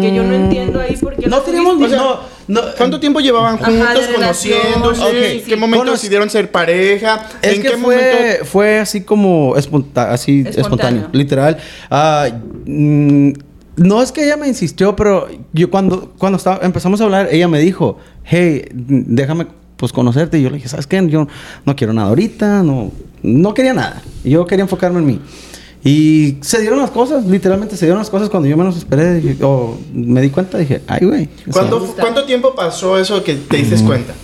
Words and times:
Que 0.00 0.14
yo 0.14 0.22
no 0.24 0.34
entiendo 0.34 0.80
ahí 0.80 0.96
por 0.96 1.16
qué 1.16 1.28
No 1.28 1.36
subiste. 1.44 1.60
ni- 1.60 1.96
no, 1.96 2.20
no, 2.48 2.60
¿Cuánto 2.76 3.00
tiempo 3.00 3.20
llevaban 3.20 3.54
Ajá, 3.56 3.64
juntos, 3.66 4.06
relación, 4.10 4.58
conociéndose? 4.60 5.00
sí, 5.10 5.16
¿En 5.16 5.38
sí, 5.40 5.44
qué 5.46 5.54
sí. 5.54 5.60
momento 5.60 5.92
decidieron 5.92 6.28
ser 6.30 6.50
pareja? 6.50 7.26
Es 7.40 7.54
¿En 7.56 7.62
que 7.62 7.68
qué 7.70 7.76
fue, 7.76 7.96
momento? 7.96 8.44
fue 8.44 8.78
así 8.78 9.00
como 9.02 9.54
esponta- 9.56 10.12
así 10.12 10.40
espontáneo, 10.40 10.62
Espontáneo. 10.62 11.08
literal. 11.12 11.56
Ah, 11.90 12.28
mm, 12.66 13.32
no 13.76 14.02
es 14.02 14.12
que 14.12 14.24
ella 14.24 14.36
me 14.36 14.48
insistió, 14.48 14.94
pero 14.96 15.28
yo 15.52 15.70
cuando, 15.70 16.12
cuando 16.18 16.36
estaba, 16.36 16.60
empezamos 16.62 17.00
a 17.00 17.04
hablar, 17.04 17.28
ella 17.32 17.48
me 17.48 17.58
dijo, 17.60 17.98
hey, 18.24 18.64
mm, 18.74 19.02
déjame 19.14 19.46
pues 19.76 19.92
conocerte. 19.92 20.38
Y 20.38 20.42
yo 20.42 20.50
le 20.50 20.56
dije, 20.56 20.68
¿sabes 20.68 20.86
qué? 20.86 21.04
Yo 21.08 21.26
no 21.64 21.74
quiero 21.76 21.92
nada 21.92 22.08
ahorita, 22.08 22.62
no, 22.62 22.92
no 23.22 23.54
quería 23.54 23.72
nada. 23.74 24.02
Yo 24.24 24.46
quería 24.46 24.62
enfocarme 24.64 24.98
en 25.00 25.06
mí. 25.06 25.20
Y 25.84 26.36
se 26.42 26.60
dieron 26.60 26.78
las 26.78 26.90
cosas, 26.90 27.24
literalmente 27.26 27.76
se 27.76 27.86
dieron 27.86 27.98
las 27.98 28.08
cosas 28.10 28.28
cuando 28.30 28.48
yo 28.48 28.56
menos 28.56 28.76
esperé. 28.76 29.14
dije- 29.14 29.42
o 29.42 29.76
me 29.92 30.20
di 30.20 30.30
cuenta, 30.30 30.56
dije, 30.58 30.82
ay, 30.86 31.04
güey. 31.06 31.28
¿Cuánto. 31.50 31.80
¿Cuánto 31.98 32.24
tiempo 32.24 32.54
pasó 32.54 32.98
eso 32.98 33.22
que 33.24 33.34
te 33.34 33.56
diste 33.56 33.82
cuenta? 33.84 34.14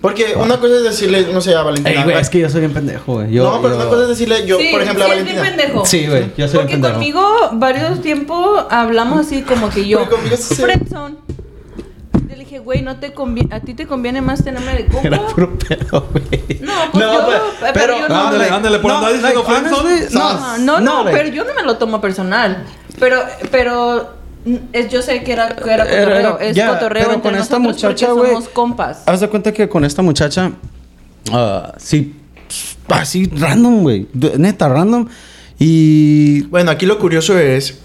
Porque 0.00 0.34
una 0.40 0.58
cosa 0.58 0.76
es 0.76 0.82
decirle, 0.84 1.26
no 1.32 1.40
sé, 1.40 1.54
a 1.54 1.62
Valentina. 1.62 1.98
Ey, 1.98 2.04
güey, 2.04 2.16
es 2.18 2.30
que 2.30 2.38
yo 2.38 2.48
soy 2.48 2.60
bien 2.60 2.72
pendejo, 2.72 3.14
güey. 3.14 3.32
Yo- 3.32 3.44
no, 3.50 3.60
pero 3.60 3.74
yo- 3.74 3.80
una 3.80 3.90
cosa 3.90 4.02
es 4.04 4.08
decirle, 4.10 4.46
yo, 4.46 4.58
Sí, 4.58 4.68
por 4.70 4.82
ejemplo, 4.82 5.04
a 5.04 5.08
sí, 5.08 5.12
es 5.12 5.24
bien 5.24 5.36
Valentina. 5.36 5.56
pendejo. 5.64 5.84
Sí, 5.86 6.06
güey, 6.06 6.26
yo 6.36 6.48
soy 6.48 6.56
Porque 6.58 6.76
bien 6.76 6.82
pendejo. 6.82 6.94
conmigo 6.94 7.22
varios 7.54 8.00
tiempos 8.02 8.64
hablamos 8.70 9.20
así 9.26 9.42
como 9.42 9.68
que 9.68 9.86
yo. 9.88 9.98
Porque 9.98 10.14
conmigo. 10.14 10.36
Le 10.66 10.78
dije, 12.56 12.64
güey, 12.64 12.82
no 12.82 12.96
te 12.96 13.12
conviene, 13.12 13.54
a 13.54 13.60
ti 13.60 13.74
te 13.74 13.86
conviene 13.86 14.20
más 14.20 14.42
tenerme 14.44 14.74
de 14.74 14.86
compa. 14.86 15.06
Era 15.08 15.26
puro 15.26 15.58
pedo, 15.58 16.08
güey. 16.12 16.60
No, 16.60 16.72
pues 16.92 17.04
yo- 17.04 17.28
pero 17.74 17.98
yo 17.98 18.08
no- 18.08 18.14
Ándale, 18.28 18.48
ándale, 18.50 18.78
por 18.78 18.90
andar 18.92 19.12
diciendo 19.12 19.44
friendzone. 19.44 20.06
No, 20.12 20.58
no, 20.58 20.80
no, 20.80 21.04
pero 21.04 21.28
yo 21.28 21.44
no 21.44 21.54
me 21.54 21.62
lo 21.62 21.76
tomo 21.78 22.00
personal. 22.00 22.64
Pero, 22.98 23.18
pero 23.50 24.14
es, 24.72 24.88
yo 24.88 25.02
sé 25.02 25.22
que 25.22 25.32
era, 25.32 25.48
que 25.54 25.70
era 25.70 25.84
cotorreo. 25.84 26.08
era- 26.18 26.36
es 26.40 26.56
ya, 26.56 26.68
cotorreo 26.68 27.02
pero 27.04 27.14
entre 27.14 27.30
con 27.32 27.40
esta 27.40 27.58
muchacha, 27.58 28.12
güey, 28.12 28.30
somos 28.32 28.48
compas. 28.48 29.02
Haz 29.06 29.20
de 29.20 29.28
cuenta 29.28 29.52
que 29.52 29.68
con 29.68 29.84
esta 29.84 30.02
muchacha, 30.02 30.52
ah, 31.32 31.72
sí, 31.78 32.14
así 32.88 33.30
random, 33.36 33.82
güey. 33.82 34.06
Neta, 34.14 34.68
random. 34.68 35.06
Y. 35.58 36.42
Bueno, 36.44 36.70
aquí 36.70 36.86
lo 36.86 36.98
curioso 36.98 37.38
es, 37.38 37.80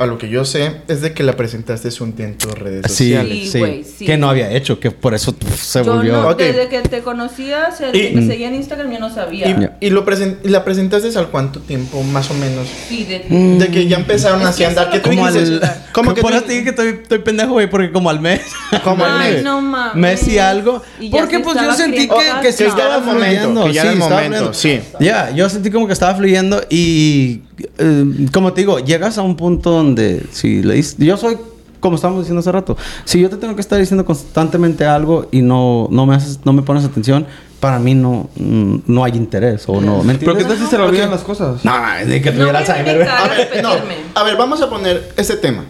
a 0.00 0.06
lo 0.06 0.18
que 0.18 0.28
yo 0.28 0.44
sé, 0.44 0.72
es 0.88 1.00
de 1.02 1.12
que 1.12 1.22
la 1.22 1.34
presentaste 1.36 1.88
un 2.00 2.12
tiempo 2.14 2.48
en 2.48 2.56
redes 2.56 2.86
Sí, 2.88 3.10
sociales. 3.10 3.38
Sí, 3.38 3.50
sí, 3.50 3.58
güey, 3.58 3.84
sí. 3.84 4.04
Que 4.06 4.16
no 4.16 4.30
había 4.30 4.50
hecho, 4.52 4.80
que 4.80 4.90
por 4.90 5.14
eso 5.14 5.34
se 5.56 5.84
Yo 5.84 5.94
volvió. 5.94 6.12
no, 6.14 6.28
Ok. 6.30 6.38
desde 6.38 6.68
que 6.68 6.80
te 6.82 7.00
conocía, 7.02 7.70
se- 7.70 7.88
Y- 7.88 7.92
que 7.92 8.08
te 8.20 8.26
seguía 8.26 8.48
en 8.48 8.54
Instagram, 8.54 8.90
yo 8.92 8.98
no 8.98 9.12
sabía. 9.14 9.48
Y, 9.80 9.90
lo 9.90 10.04
y 10.42 10.48
la 10.48 10.64
presentaste 10.64 11.16
al 11.18 11.28
cuánto 11.28 11.60
tiempo, 11.60 12.02
más 12.02 12.30
o 12.30 12.34
menos. 12.34 12.66
Sí, 12.88 13.04
de- 13.04 13.20
De 13.58 13.68
que 13.68 13.86
ya 13.86 13.96
empezaron 13.98 14.42
así 14.46 14.64
a 14.64 14.68
andar. 14.68 14.90
Que 14.90 15.00
tú 15.00 15.10
como 15.10 15.26
al. 15.26 15.60
¿Cómo 15.92 16.14
que 16.14 16.22
por 16.22 16.32
eso 16.32 16.42
te 16.44 16.52
dije 16.52 16.64
que 16.64 16.70
estoy, 16.70 16.88
estoy 17.02 17.18
pendejo, 17.18 17.52
güey, 17.52 17.68
porque 17.68 17.90
como 17.92 18.08
al 18.10 18.20
mes. 18.20 18.40
Como 18.84 19.04
al 19.04 19.20
Ay, 19.20 19.32
mes. 19.34 19.42
no 19.44 19.60
mames. 19.60 19.96
mes 19.96 20.28
y 20.28 20.38
algo. 20.38 20.82
Porque 21.10 21.36
se 21.36 21.42
pues 21.42 21.56
yo 21.60 21.74
sentí 21.74 22.08
que, 22.08 22.14
era 22.26 22.40
estaba 22.48 23.02
fluyendo. 23.02 24.54
sí. 24.54 24.80
Ya, 25.00 25.30
yo 25.34 25.48
sentí 25.48 25.70
como 25.70 25.86
que 25.86 25.92
estaba 25.92 26.14
fluyendo 26.14 26.62
y 26.70 27.40
eh, 27.78 28.04
como 28.32 28.52
te 28.52 28.62
digo, 28.62 28.78
llegas 28.78 29.18
a 29.18 29.22
un 29.22 29.36
punto 29.36 29.70
donde 29.70 30.22
si 30.32 30.62
le 30.62 30.74
dices, 30.74 30.96
yo 30.98 31.16
soy 31.16 31.36
como 31.80 31.96
estábamos 31.96 32.22
diciendo 32.24 32.40
hace 32.40 32.52
rato, 32.52 32.76
si 33.04 33.20
yo 33.20 33.30
te 33.30 33.36
tengo 33.36 33.54
que 33.54 33.62
estar 33.62 33.78
diciendo 33.78 34.04
constantemente 34.04 34.84
algo 34.84 35.28
y 35.32 35.40
no 35.40 35.88
no 35.90 36.04
me 36.04 36.14
haces 36.14 36.40
no 36.44 36.52
me 36.52 36.60
pones 36.62 36.84
atención, 36.84 37.26
para 37.58 37.78
mí 37.78 37.94
no 37.94 38.28
mm, 38.36 38.76
no 38.86 39.02
hay 39.04 39.12
interés 39.16 39.64
o 39.66 39.80
no, 39.80 40.02
¿me 40.02 40.14
Pero 40.14 40.32
entiendes? 40.32 40.46
tal 40.48 40.58
si 40.58 40.66
se 40.70 40.76
le 40.76 40.84
olvidan 40.84 41.10
las 41.10 41.22
cosas? 41.22 41.64
No, 41.64 41.72
de 42.06 42.20
que 42.20 42.30
No 42.32 42.38
tuviera 42.40 42.58
a 42.58 42.60
Alzheimer. 42.60 42.98
dedicar 42.98 43.16
A 43.18 43.24
a 43.24 43.28
ver, 43.28 43.62
no, 43.62 43.70
a 44.14 44.22
ver, 44.24 44.36
vamos 44.36 44.60
a 44.60 44.68
poner 44.68 45.10
este 45.16 45.36
tema. 45.36 45.64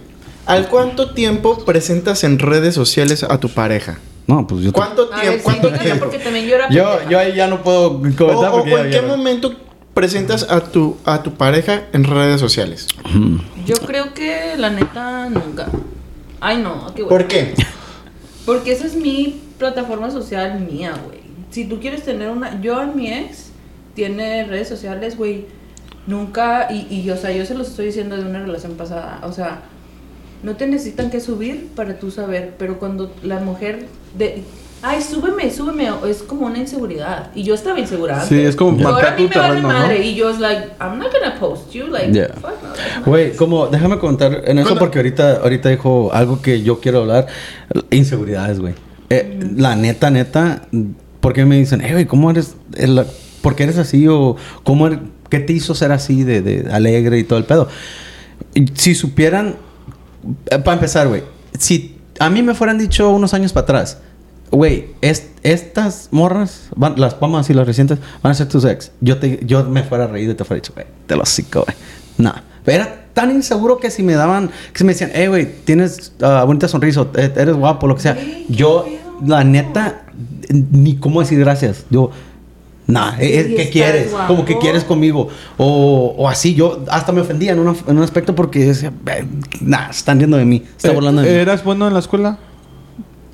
¿Al 0.47 0.66
cuánto 0.69 1.10
tiempo 1.12 1.64
presentas 1.64 2.25
en 2.25 2.41
redes 2.41 2.75
sociales 2.75 3.22
a 3.22 3.38
tu 3.38 3.48
pareja? 3.48 3.98
No, 4.27 4.47
pues 4.48 4.62
yo 4.64 4.72
te- 4.72 4.78
¿Cuánto 4.80 5.10
A 5.12 5.16
ver, 5.16 5.20
tiempo? 5.20 5.38
sí, 5.38 5.58
¿Cuánto 5.60 5.78
tiempo? 5.78 6.04
porque 6.06 6.19
también 6.19 6.47
yo 6.47 6.56
era 6.56 6.69
yo 7.08 7.19
ahí 7.20 7.34
ya 7.36 7.47
no 7.47 7.62
puedo 7.62 7.86
O, 7.86 7.92
comentar 8.16 8.48
o- 8.48 8.52
porque 8.52 8.75
o 8.75 8.78
ya- 8.78 8.84
en 8.86 8.91
ya 8.91 9.00
qué 9.00 9.06
momento 9.06 9.54
presentas 9.95 10.51
a 10.51 10.61
tu 10.61 10.97
a 11.05 11.23
tu 11.23 11.33
pareja 11.34 11.84
en 11.93 12.05
redes 12.05 12.41
sociales? 12.41 12.87
Yo 13.67 13.77
creo 13.77 14.15
que 14.15 14.56
la 14.56 14.71
neta 14.71 15.28
nunca. 15.28 15.69
Ay, 16.41 16.59
no, 16.59 16.93
qué 16.95 17.05
¿Por 17.05 17.27
qué? 17.27 17.55
Porque 18.47 18.73
esa 18.73 18.87
es 18.87 18.95
mi 18.95 19.43
plataforma 19.59 20.11
social 20.11 20.61
mía, 20.61 20.95
güey. 21.05 21.21
Si 21.51 21.67
tú 21.67 21.81
quieres 21.81 22.03
tener 22.03 22.31
una. 22.31 22.61
Yo 22.61 22.83
en 22.83 22.97
mi 22.97 23.12
ex 23.12 23.51
tiene 23.95 24.45
redes 24.45 24.69
sociales, 24.69 25.17
güey. 25.17 25.47
Nunca. 26.07 26.69
Y, 26.72 26.87
y, 26.91 27.11
o 27.11 27.17
sea, 27.17 27.33
yo 27.33 27.45
se 27.45 27.55
los 27.55 27.69
estoy 27.69 27.87
diciendo 27.87 28.17
de 28.17 28.22
una 28.22 28.41
relación 28.41 28.72
pasada. 28.72 29.21
O 29.25 29.33
sea, 29.33 29.62
no 30.43 30.57
te 30.57 30.67
necesitan 30.67 31.11
que 31.11 31.21
subir 31.21 31.69
para 31.77 31.99
tú 31.99 32.11
saber. 32.11 32.55
Pero 32.59 32.78
cuando 32.78 33.15
la 33.22 33.39
mujer. 33.41 33.87
de 34.17 34.45
Ay, 34.82 35.02
súbeme, 35.02 35.50
súbeme. 35.50 35.88
Es 36.08 36.22
como 36.22 36.46
una 36.46 36.58
inseguridad. 36.58 37.30
Y 37.34 37.42
yo 37.42 37.54
estaba 37.54 37.78
insegura. 37.78 38.24
Sí, 38.24 38.41
es 38.41 38.56
como 38.56 38.76
Pero 38.78 38.91
marcar 38.92 39.10
ahora 39.12 39.16
a 39.16 39.20
mí 39.20 39.28
me 39.28 39.34
vale 39.41 39.48
terreno, 39.48 39.68
¿no? 39.68 39.78
madre. 39.78 40.06
Y 40.06 40.14
yo 40.14 40.30
es 40.30 40.38
like, 40.38 40.68
I'm 40.80 40.98
not 40.98 41.12
gonna 41.12 41.38
post 41.38 41.70
you. 41.72 41.86
Like, 41.88 42.12
Yeah. 42.12 42.28
fuck 42.41 43.06
Güey, 43.06 43.36
como, 43.36 43.66
déjame 43.66 43.98
contar 43.98 44.42
en 44.46 44.58
eso 44.58 44.76
porque 44.76 44.98
ahorita, 44.98 45.36
ahorita 45.42 45.68
dijo 45.68 46.10
algo 46.14 46.41
que 46.41 46.62
yo 46.62 46.80
quiero 46.80 47.00
hablar. 47.00 47.26
Inseguridades, 47.91 48.58
güey. 48.60 48.74
Eh, 49.10 49.38
La 49.56 49.76
neta, 49.76 50.10
neta, 50.10 50.62
porque 51.20 51.44
me 51.44 51.56
dicen, 51.58 51.80
eh, 51.82 51.92
güey, 51.92 52.06
¿cómo 52.06 52.30
eres? 52.30 52.54
el- 52.76 53.04
¿Por 53.42 53.56
qué 53.56 53.64
eres 53.64 53.78
así? 53.78 54.06
¿O 54.08 54.36
cómo 54.64 54.86
eres- 54.86 55.00
qué 55.28 55.41
te 55.41 55.52
hizo 55.52 55.74
ser 55.74 55.92
así 55.92 56.24
de, 56.24 56.42
de 56.42 56.72
alegre 56.72 57.18
y 57.18 57.24
todo 57.24 57.38
el 57.38 57.44
pedo? 57.44 57.68
Y 58.54 58.66
Si 58.74 58.94
supieran, 58.94 59.56
para 60.48 60.72
empezar, 60.74 61.08
güey, 61.08 61.22
si 61.58 61.97
a 62.18 62.30
mí 62.30 62.42
me 62.42 62.54
fueran 62.54 62.78
dicho 62.78 63.10
unos 63.10 63.32
años 63.34 63.52
para 63.52 63.64
atrás, 63.64 63.98
güey, 64.50 64.87
es- 65.00 65.28
estas 65.43 66.09
morras, 66.11 66.69
van- 66.77 66.94
las 67.00 67.15
pamas 67.15 67.49
y 67.50 67.55
las 67.55 67.66
recientes, 67.66 67.99
van 68.22 68.33
a 68.33 68.34
ser 68.34 68.49
tus 68.49 68.65
ex. 68.65 68.91
Yo, 69.00 69.19
te, 69.19 69.41
yo 69.47 69.65
me 69.65 69.83
fuera 69.83 70.05
a 70.05 70.06
reír 70.09 70.31
y 70.31 70.34
te 70.34 70.44
fuera 70.44 70.61
dicho, 70.61 70.72
güey, 70.75 70.87
te 71.06 71.16
lo 71.16 71.25
cico, 71.25 71.65
güey. 71.65 71.77
No. 72.19 72.34
Era 72.66 73.06
tan 73.15 73.31
inseguro 73.31 73.78
que 73.78 73.91
si 73.91 74.03
me 74.03 74.15
daban, 74.15 74.49
que 74.72 74.78
si 74.78 74.84
me 74.84 74.93
decían, 74.93 75.10
hey, 75.15 75.28
güey, 75.28 75.49
tienes 75.65 76.12
ah, 76.22 76.44
bonita 76.47 76.69
sonrisa, 76.69 77.06
"Eh, 77.16 77.33
eres 77.37 77.56
guapo, 77.56 77.87
lo 77.87 77.94
que 77.97 78.03
sea. 78.03 78.19
Yo, 78.49 78.87
la 79.27 79.43
neta, 79.44 80.03
ni 80.50 80.97
cómo 80.97 81.21
decir 81.21 81.39
gracias. 81.41 81.87
Yo, 81.91 82.10
nah, 82.87 83.15
eh, 83.19 83.41
eh, 83.41 83.55
¿qué 83.56 83.71
quieres? 83.71 84.10
guapo. 84.10 84.27
Como 84.27 84.44
que 84.44 84.59
quieres 84.59 84.84
conmigo. 84.84 85.28
O, 85.56 86.15
o 86.19 86.28
así, 86.28 86.55
yo 86.55 86.84
hasta 86.91 87.12
me 87.12 87.22
ofendía 87.22 87.53
en, 87.53 87.60
una- 87.60 87.75
en 87.87 87.97
un 87.97 88.03
aspecto 88.03 88.34
porque 88.34 88.59
decía, 88.66 88.93
"Eh, 89.06 89.25
nah, 89.62 89.89
están 89.91 90.19
riendo 90.19 90.37
de 90.37 90.44
mí, 90.44 90.62
está 90.77 90.89
Eh, 90.91 90.94
burlando 90.94 91.22
de 91.22 91.31
mí. 91.31 91.34
¿Eras 91.34 91.65
bueno 91.65 91.89
en 91.89 91.94
la 91.94 92.00
escuela? 92.00 92.39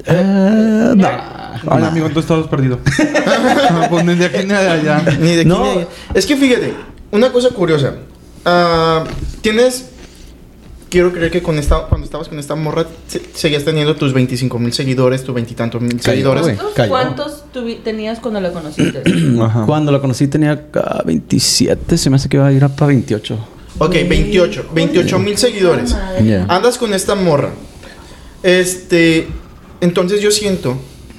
Eh, 0.07 0.93
nah, 0.97 1.55
Ay, 1.69 1.81
nah. 1.83 1.89
amigo, 1.89 2.07
entonces 2.07 2.31
estabas 2.31 2.47
perdido. 2.49 2.79
pues 3.91 4.05
ni 4.05 4.15
de 4.15 4.27
aquí 4.27 4.39
ni 4.39 4.49
de 4.49 4.57
allá. 4.57 5.03
Ni 5.21 5.31
de 5.35 5.41
aquí 5.41 5.49
No. 5.49 5.63
ni 5.65 5.69
de 5.71 5.75
allá. 5.81 5.89
Es 6.15 6.27
que 6.27 6.37
fíjate, 6.37 6.75
una 7.11 7.33
cosa 7.33 7.51
curiosa. 7.51 7.95
Ah, 8.45 9.05
Tienes. 9.41 9.91
Quiero 10.89 11.13
creer 11.13 11.33
que 11.33 11.43
con 11.43 11.59
esta, 11.59 11.81
cuando 11.89 12.05
estabas 12.05 12.29
con 12.29 12.39
esta 12.39 12.55
morra, 12.55 12.87
se- 13.09 13.21
seguías 13.35 13.65
teniendo 13.65 13.97
tus 13.97 14.13
25 14.13 14.57
mil 14.61 14.73
seguidores, 14.73 15.25
tus 15.25 15.35
veintitantos 15.35 15.83
mil 15.83 15.97
Cayó, 16.01 16.03
seguidores. 16.13 16.43
güey. 16.45 16.55
¿Cuántos, 16.57 16.75
cayó. 16.75 16.89
cuántos 16.91 17.45
tuvi- 17.53 17.83
tenías 17.83 18.21
cuando 18.21 18.41
la 18.41 18.53
conociste? 18.53 19.03
Ajá. 19.43 19.65
Cuando 19.67 19.91
la 19.91 19.99
conocí 20.01 20.29
tenía 20.29 20.69
ah, 20.75 21.03
27, 21.05 21.99
se 21.99 22.09
me 22.09 22.17
hace 22.17 22.29
que 22.29 22.37
iba 22.37 22.47
a 22.47 22.53
ir 22.53 22.63
a 22.63 22.69
para 22.69 22.87
28. 22.87 23.37
Ok, 23.79 23.91
28. 24.09 24.67
28 24.73 25.19
mil 25.19 25.37
seguidores. 25.37 25.95
Yeah. 26.23 26.47
Andas 26.49 26.79
con 26.79 26.95
esta 26.95 27.17
morra. 27.17 27.51
Este. 28.45 29.27
Entonces 29.81 30.21
yo 30.21 30.31
siento. 30.31 30.77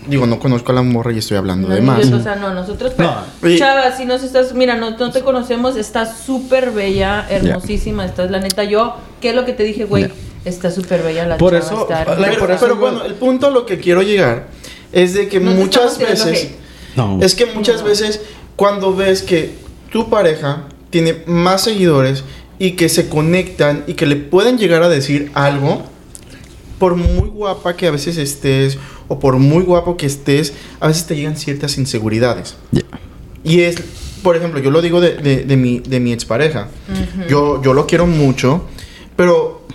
Digo, 0.07 0.25
no 0.25 0.40
conozco 0.40 0.72
a 0.72 0.75
la 0.75 0.84
morra 0.84 1.12
y 1.12 1.18
estoy 1.18 1.35
hablando 1.35 1.68
No, 1.68 1.75
de 1.75 1.81
más. 1.81 2.09
yo, 2.09 2.16
o 2.16 2.22
sea, 2.22 2.35
no, 2.38 2.53
nosotros. 2.53 2.94
No. 2.97 3.13
pero- 3.41 3.57
Chava, 3.57 3.91
si 3.95 4.06
nos 4.06 4.23
estás. 4.23 4.53
Mira, 4.53 4.75
no, 4.78 4.91
no 4.97 5.12
te 5.12 5.22
conocemos, 5.22 5.75
estás 5.75 6.18
súper 6.25 6.72
bella, 6.72 7.25
hermosísima. 7.29 8.06
Estás, 8.06 8.31
la 8.31 8.40
neta, 8.40 8.63
yo. 8.63 8.95
¿Qué 9.19 9.29
es 9.31 9.35
lo 9.35 9.44
que 9.44 9.51
te 9.53 9.63
dije, 9.63 9.84
güey? 9.84 10.06
Yeah. 10.06 10.13
Está 10.45 10.72
súper 10.72 11.03
bella 11.03 11.25
la 11.28 11.38
Por 11.38 11.51
chava, 11.51 11.66
eso, 11.66 11.81
está 11.81 11.95
la- 11.95 12.01
hermosa. 12.03 12.21
Pero, 12.30 12.39
por 12.39 12.51
eso 12.51 12.59
pero 12.62 12.75
bueno, 12.77 13.04
el 13.04 13.15
punto 13.15 13.48
a 13.48 13.50
lo 13.50 13.65
que 13.65 13.80
quiero 13.80 14.01
llegar 14.01 14.48
es 14.94 15.13
de 15.13 15.27
que 15.27 15.42
No 15.42 15.51
muchas 15.51 15.98
veces. 15.98 16.51
No. 16.95 17.19
Es 17.21 17.36
que 17.36 17.45
muchas 17.48 17.83
veces 17.83 18.21
cuando 18.56 18.95
ves 18.95 19.21
que 19.24 19.56
tu 19.92 20.09
pareja 20.09 20.63
tiene 20.89 21.18
más 21.25 21.63
seguidores 21.63 22.24
y 22.59 22.71
que 22.71 22.88
se 22.88 23.09
conectan 23.09 23.83
y 23.88 23.94
que 23.95 24.06
le 24.06 24.15
pueden 24.15 24.57
llegar 24.57 24.83
a 24.83 24.89
decir 24.89 25.31
algo, 25.33 25.83
por 26.79 26.95
muy 26.95 27.29
guapa 27.29 27.75
que 27.75 27.88
a 27.88 27.91
veces 27.91 28.18
estés 28.18 28.77
o 29.07 29.19
por 29.19 29.38
muy 29.38 29.63
guapo 29.63 29.97
que 29.97 30.06
estés, 30.06 30.53
a 30.79 30.88
veces 30.88 31.06
te 31.07 31.15
llegan 31.15 31.35
ciertas 31.38 31.77
inseguridades. 31.77 32.56
Yeah. 32.71 32.83
Y 33.44 33.62
es, 33.62 33.77
por 34.24 34.35
ejemplo, 34.35 34.59
yo 34.59 34.69
lo 34.71 34.81
digo 34.81 35.00
de, 35.01 35.15
de- 35.15 35.44
de 35.45 35.57
mi, 35.57 35.79
de 35.79 36.00
mi 36.00 36.12
expareja. 36.13 36.68
yo, 37.29 37.62
yo 37.63 37.74
lo 37.74 37.88
quiero 37.88 38.06
mucho, 38.07 38.63
pero 39.15 39.65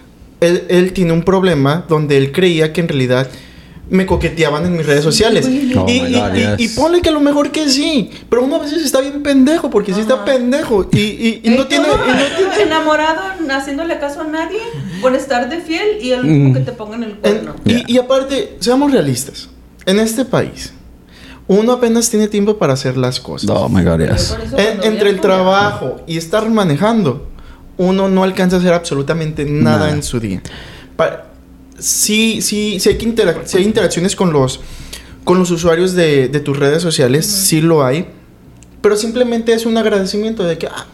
él, 0.41 0.65
él 0.69 0.93
tiene 0.93 1.13
un 1.13 1.23
problema 1.23 1.85
donde 1.89 2.17
él 2.17 2.33
creía 2.33 2.73
que 2.73 2.81
en 2.83 2.89
realidad 2.89 3.29
me 3.91 4.07
coqueteaban 4.07 4.65
en 4.65 4.77
mis 4.77 4.87
redes 4.87 5.05
sociales. 5.05 5.47
Oh 5.77 5.87
y, 5.89 6.01
my 6.01 6.09
y- 6.09 6.15
God, 6.15 6.35
y- 6.35 6.63
y 6.63 6.67
yes. 6.69 6.77
ponle 6.79 7.01
que 7.03 7.09
a 7.11 7.13
lo 7.13 7.21
mejor 7.21 7.51
que 7.51 7.69
sí, 7.69 8.11
pero 8.31 8.43
uno 8.45 8.57
a 8.57 8.59
veces 8.61 8.83
está 8.85 9.01
bien 9.01 9.23
pendejo, 9.23 9.71
porque 9.71 9.93
sí 9.93 10.01
está 10.01 10.25
pendejo 10.25 10.89
y, 10.93 10.99
y- 11.01 11.41
y 11.45 11.51
no 11.51 11.67
tiene... 11.67 11.85
¿tú 11.87 11.91
y 12.07 12.13
no 12.45 12.51
tiene- 12.51 12.63
enamorado, 12.63 13.21
haciéndole 13.51 13.99
caso 13.99 14.23
a 14.23 14.25
nadie. 14.25 14.59
Por 15.03 15.15
estar 15.15 15.49
de 15.51 15.61
fiel 15.61 15.99
y 16.01 16.13
el 16.13 16.21
último 16.21 16.49
Mm. 16.51 16.55
que 16.55 16.61
te 16.61 16.73
pongan 16.73 17.03
el 17.03 17.11
En- 17.11 17.19
cuerno. 17.21 17.57
y, 17.67 17.93
y 17.95 17.99
aparte, 17.99 18.57
seamos 18.61 18.91
realistas. 18.93 19.49
En 19.85 19.99
este 19.99 20.25
país, 20.25 20.73
uno 21.49 21.73
apenas 21.73 22.09
tiene 22.09 22.29
tiempo 22.29 22.57
para 22.57 22.73
hacer 22.75 22.97
las 22.97 23.21
cosas. 23.21 23.51
Oh 23.51 23.69
my 23.69 23.83
god, 23.85 23.99
yes. 24.01 24.37
En- 24.57 24.83
entre 24.85 25.11
el 25.11 25.21
trabajo 25.21 26.01
y 26.07 26.17
estar 26.17 26.49
manejando, 26.49 27.29
uno 27.77 28.09
no 28.09 28.23
alcanza 28.23 28.57
a 28.57 28.59
hacer 28.61 28.73
absolutamente 28.73 29.45
nada, 29.45 29.79
Nada. 29.79 29.91
en 29.91 30.03
su 30.03 30.21
día. 30.21 30.41
Pa- 30.97 31.25
sí, 31.79 32.41
sí, 32.43 32.79
sí 32.81 32.89
hay, 32.91 32.97
que 32.97 33.07
interac- 33.07 33.45
sí 33.45 33.59
hay 33.59 33.65
interacciones 33.65 34.15
con 34.15 34.33
los, 34.33 34.61
con 35.25 35.39
los 35.39 35.51
usuarios 35.51 35.95
de, 35.95 36.29
de 36.29 36.41
tus 36.41 36.57
redes 36.59 36.83
sociales, 36.83 37.27
sí 37.27 37.61
lo 37.61 37.85
hay. 37.85 38.07
Pero 38.81 38.97
simplemente 38.97 39.53
es 39.53 39.65
un 39.67 39.77
agradecimiento 39.77 40.45
de 40.45 40.59
que, 40.59 40.67
ah, 40.67 40.87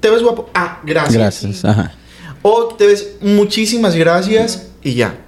te 0.00 0.10
ves 0.10 0.22
guapo. 0.22 0.48
Ah, 0.54 0.80
gracias. 0.84 1.14
Gracias, 1.14 1.64
ajá. 1.64 1.92
O 2.46 2.66
te 2.66 2.86
ves 2.86 3.12
muchísimas 3.22 3.96
gracias 3.96 4.66
y 4.82 4.92
ya. 4.92 5.18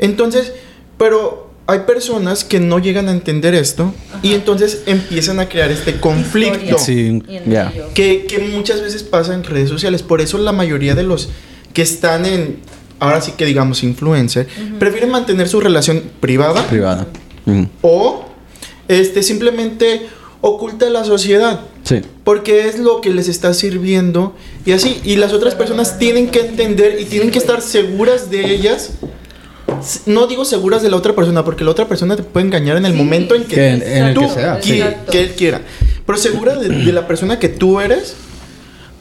Entonces, 0.00 0.52
pero 0.98 1.48
hay 1.68 1.80
personas 1.86 2.42
que 2.42 2.58
no 2.58 2.80
llegan 2.80 3.08
a 3.08 3.12
entender 3.12 3.54
esto 3.54 3.94
y 4.20 4.34
entonces 4.34 4.82
empiezan 4.86 5.38
a 5.38 5.48
crear 5.48 5.70
este 5.70 6.00
conflicto. 6.00 6.76
Sí, 6.76 7.22
que, 7.94 8.26
que 8.26 8.38
muchas 8.52 8.82
veces 8.82 9.04
pasa 9.04 9.32
en 9.32 9.44
redes 9.44 9.68
sociales. 9.68 10.02
Por 10.02 10.20
eso 10.20 10.38
la 10.38 10.50
mayoría 10.50 10.96
de 10.96 11.04
los 11.04 11.28
que 11.72 11.82
están 11.82 12.26
en, 12.26 12.56
ahora 12.98 13.20
sí 13.20 13.34
que 13.36 13.46
digamos 13.46 13.84
influencer, 13.84 14.48
prefieren 14.80 15.10
mantener 15.10 15.48
su 15.48 15.60
relación 15.60 16.02
privada 16.18 16.66
Privada. 16.66 17.06
Mm, 17.44 17.66
o 17.82 18.24
este, 18.88 19.22
simplemente 19.22 20.08
oculta 20.40 20.86
a 20.86 20.90
la 20.90 21.04
sociedad. 21.04 21.60
Sí. 21.84 22.00
Porque 22.24 22.68
es 22.68 22.78
lo 22.78 23.00
que 23.00 23.10
les 23.10 23.28
está 23.28 23.52
sirviendo 23.54 24.34
y 24.64 24.72
así. 24.72 25.00
Y 25.04 25.16
las 25.16 25.32
otras 25.32 25.54
personas 25.54 25.98
tienen 25.98 26.28
que 26.30 26.40
entender 26.40 26.98
y 27.00 27.04
tienen 27.04 27.30
que 27.30 27.38
estar 27.38 27.60
seguras 27.62 28.30
de 28.30 28.52
ellas. 28.52 28.90
No 30.06 30.26
digo 30.26 30.44
seguras 30.44 30.82
de 30.82 30.90
la 30.90 30.96
otra 30.96 31.14
persona, 31.14 31.44
porque 31.44 31.64
la 31.64 31.70
otra 31.70 31.86
persona 31.88 32.16
te 32.16 32.22
puede 32.22 32.46
engañar 32.46 32.76
en 32.76 32.86
el 32.86 32.92
Sí. 32.92 32.98
momento 32.98 33.34
en 33.34 33.44
que, 33.44 33.54
Que 33.54 33.68
en- 33.70 33.82
en 33.82 34.04
el 34.06 34.14
tú 34.14 34.22
que 34.22 34.28
sea, 34.28 34.62
sí. 34.62 34.82
que 35.10 35.20
él 35.20 35.30
quiera. 35.36 35.62
Pero 36.04 36.18
segura 36.18 36.56
de, 36.56 36.68
de 36.68 36.92
la 36.92 37.06
persona 37.06 37.38
que 37.38 37.48
tú 37.48 37.80
eres 37.80 38.14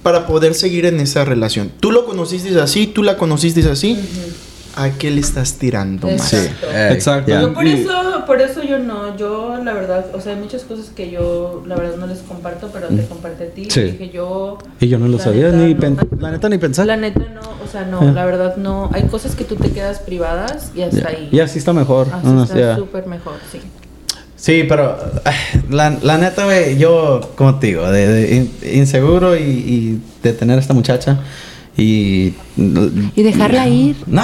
para 0.03 0.27
poder 0.27 0.53
seguir 0.53 0.85
en 0.85 0.99
esa 0.99 1.25
relación. 1.25 1.71
Tú 1.79 1.91
lo 1.91 2.05
conociste 2.05 2.57
así, 2.61 2.87
tú 2.87 3.03
la 3.03 3.17
conociste 3.17 3.61
así. 3.69 3.97
¿A 4.81 4.91
qué 4.91 5.11
le 5.11 5.19
estás 5.21 5.53
tirando 5.55 6.07
más? 6.07 6.29
Sí. 6.29 6.35
Exacto. 6.37 6.67
Ey, 6.71 6.93
Exacto. 6.93 7.31
Yo 7.41 7.53
por 7.53 7.65
Y- 7.67 7.73
eso, 7.73 7.91
por 8.25 8.41
eso 8.41 8.63
yo 8.63 8.79
no, 8.79 9.17
yo 9.17 9.57
la 9.63 9.73
verdad, 9.73 10.05
o 10.13 10.21
sea, 10.21 10.33
hay 10.33 10.39
muchas 10.39 10.63
cosas 10.63 10.87
que 10.95 11.09
yo 11.11 11.63
la 11.67 11.75
verdad 11.75 11.97
no 11.97 12.07
les 12.07 12.19
comparto, 12.19 12.69
pero 12.71 12.87
te 12.87 13.05
compartí 13.05 13.43
a 13.43 13.49
ti. 13.49 13.67
Sí. 13.69 13.81
Dije 13.81 14.09
yo. 14.09 14.57
Y 14.79 14.87
yo 14.87 14.97
no 14.99 15.07
lo 15.07 15.19
sabía, 15.19 15.47
neta, 15.51 15.57
ni 15.57 15.73
no. 15.73 15.79
pen- 15.79 15.97
la 16.19 16.31
neta 16.31 16.47
ni 16.49 16.57
pensar. 16.57 16.85
La 16.85 16.97
neta 16.97 17.19
no, 17.33 17.41
o 17.41 17.71
sea, 17.71 17.83
no, 17.85 18.01
Ya. 18.03 18.11
la 18.11 18.25
verdad 18.25 18.55
no. 18.57 18.89
Hay 18.93 19.03
cosas 19.03 19.35
que 19.35 19.43
tú 19.43 19.55
te 19.55 19.69
quedas 19.71 19.99
privadas 19.99 20.71
y 20.75 20.81
hasta 20.81 21.09
ahí. 21.09 21.29
Y 21.31 21.39
así 21.39 21.59
está 21.59 21.73
mejor. 21.73 22.07
Así 22.13 22.27
No, 22.27 22.43
está 22.43 22.57
ya. 22.57 22.75
súper 22.75 23.05
mejor, 23.07 23.33
sí. 23.51 23.59
Sí, 24.35 24.63
pero 24.69 24.97
la, 25.69 25.97
la 26.01 26.17
neta, 26.17 26.45
güey, 26.45 26.77
yo, 26.77 27.19
como 27.35 27.59
te 27.59 27.67
digo, 27.67 27.91
de, 27.91 28.07
de 28.07 28.35
in- 28.35 28.51
inseguro 28.79 29.35
y, 29.35 29.41
y 29.41 30.01
de 30.23 30.31
tener 30.31 30.57
a 30.57 30.61
esta 30.61 30.73
muchacha 30.73 31.19
y... 31.79 32.33
Y 33.15 33.23
dejarla 33.23 33.67
ir. 33.67 33.95
No, 34.05 34.21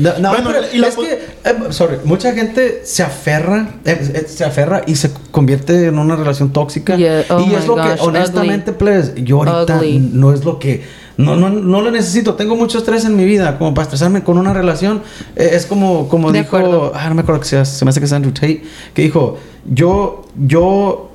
no, 0.00 0.18
no, 0.18 0.28
Bueno, 0.30 0.50
pero 0.52 0.66
y 0.72 0.78
la 0.78 0.88
es 0.88 0.96
que, 0.96 1.12
eh, 1.12 1.54
sorry, 1.70 1.96
mucha 2.04 2.32
gente 2.32 2.82
se 2.84 3.02
aferra, 3.02 3.68
eh, 3.84 4.12
eh, 4.14 4.26
se 4.28 4.44
aferra 4.44 4.82
y 4.86 4.94
se 4.94 5.10
convierte 5.32 5.86
en 5.86 5.98
una 5.98 6.14
relación 6.14 6.52
tóxica. 6.52 6.96
Yeah, 6.96 7.24
oh 7.30 7.40
y 7.40 7.54
es 7.54 7.66
lo 7.66 7.74
que, 7.74 7.96
honestamente, 7.98 8.72
pues, 8.72 9.14
yo 9.16 9.42
ahorita 9.42 9.78
Ugly. 9.78 10.10
no 10.12 10.32
es 10.32 10.44
lo 10.44 10.58
que... 10.58 11.06
No, 11.16 11.34
no, 11.34 11.48
no 11.48 11.80
lo 11.80 11.90
necesito. 11.90 12.34
Tengo 12.34 12.56
mucho 12.56 12.76
estrés 12.76 13.06
en 13.06 13.16
mi 13.16 13.24
vida. 13.24 13.56
Como 13.56 13.72
para 13.72 13.84
estresarme 13.84 14.22
con 14.22 14.36
una 14.36 14.52
relación. 14.52 15.02
Eh, 15.34 15.50
es 15.54 15.64
como, 15.64 16.08
como 16.08 16.30
De 16.30 16.40
dijo... 16.42 16.92
Ah, 16.94 17.08
no 17.08 17.14
me 17.14 17.22
acuerdo 17.22 17.40
que 17.40 17.48
sea. 17.48 17.64
Se 17.64 17.86
me 17.86 17.88
hace 17.88 18.00
que 18.00 18.06
es 18.06 18.12
Andrew 18.12 18.34
Tate. 18.34 18.62
Que 18.92 19.02
dijo... 19.02 19.38
Yo... 19.64 20.26
Yo... 20.36 21.10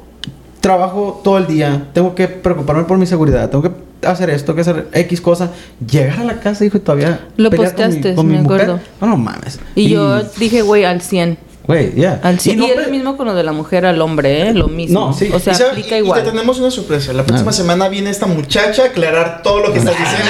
Trabajo 0.61 1.19
todo 1.23 1.37
el 1.37 1.47
día. 1.47 1.87
Tengo 1.93 2.15
que 2.15 2.27
preocuparme 2.27 2.83
por 2.83 2.97
mi 2.97 3.05
seguridad. 3.05 3.49
Tengo 3.49 3.63
que 3.63 3.71
hacer 4.07 4.29
esto. 4.29 4.53
Tengo 4.53 4.55
que 4.55 4.61
hacer 4.69 4.87
X 4.93 5.19
cosa. 5.21 5.49
Llegar 5.89 6.19
a 6.19 6.23
la 6.23 6.39
casa, 6.39 6.63
dijo, 6.63 6.77
y 6.77 6.81
todavía... 6.81 7.27
Lo 7.37 7.49
pelear 7.49 7.73
con 7.75 7.81
mi- 7.81 7.93
posteaste, 7.95 8.15
con 8.15 8.27
mi 8.27 8.35
me 8.35 8.41
mujer. 8.43 8.61
acuerdo. 8.61 8.79
No, 9.01 9.07
no 9.07 9.17
mames. 9.17 9.59
Y, 9.75 9.89
yo 9.89 10.21
dije, 10.37 10.61
güey, 10.61 10.85
al 10.85 11.01
100. 11.01 11.37
Güey, 11.67 11.95
ya. 11.95 12.19
Al 12.23 12.39
100. 12.39 12.57
Y, 12.57 12.59
no 12.61 12.67
es 12.67 12.85
lo 12.85 12.91
mismo 12.91 13.17
con 13.17 13.27
lo 13.27 13.33
de 13.35 13.43
la 13.43 13.51
mujer 13.53 13.85
al 13.85 14.01
hombre, 14.01 14.49
¿eh? 14.49 14.53
Lo 14.53 14.67
mismo. 14.67 14.99
No, 15.07 15.13
sí. 15.13 15.29
O 15.33 15.39
sea, 15.39 15.53
Y 15.53 15.55
sabe- 15.55 15.69
aplica 15.71 15.95
y- 15.95 16.01
y 16.01 16.03
igual. 16.03 16.23
te 16.23 16.29
tenemos 16.31 16.59
una 16.59 16.69
sorpresa. 16.71 17.11
La 17.13 17.23
próxima 17.23 17.49
Ah. 17.49 17.53
semana 17.53 17.87
viene 17.89 18.09
esta 18.09 18.27
muchacha 18.27 18.83
a 18.83 18.85
aclarar 18.87 19.41
todo 19.43 19.59
lo 19.61 19.73
que 19.73 19.79
estás 19.79 19.95
diciendo. 19.97 20.29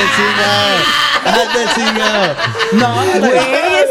¡Ande, 1.23 1.71
chinga! 1.75 2.35
No, 2.73 3.19
Güey, 3.19 3.31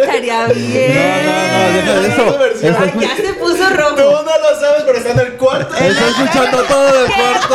estaría 0.02 0.46
bien. 0.48 0.92
No, 1.24 1.32
no, 1.32 1.66
no, 1.66 1.72
deja 1.72 1.92
de 2.00 2.08
eso. 2.08 2.78
Ay, 2.80 2.92
ya 3.00 3.16
se 3.16 3.32
puso 3.34 3.56
Tú 3.56 3.76
rojo. 3.76 4.22
no 4.24 4.50
lo 4.50 4.60
sabes, 4.60 4.82
pero 4.86 4.98
está 4.98 5.10
en 5.12 5.18
el 5.20 5.32
cuarto. 5.34 5.74
Está 5.74 6.08
escuchando 6.08 6.62
todo 6.64 6.84
del 6.84 7.06
cuarto. 7.10 7.54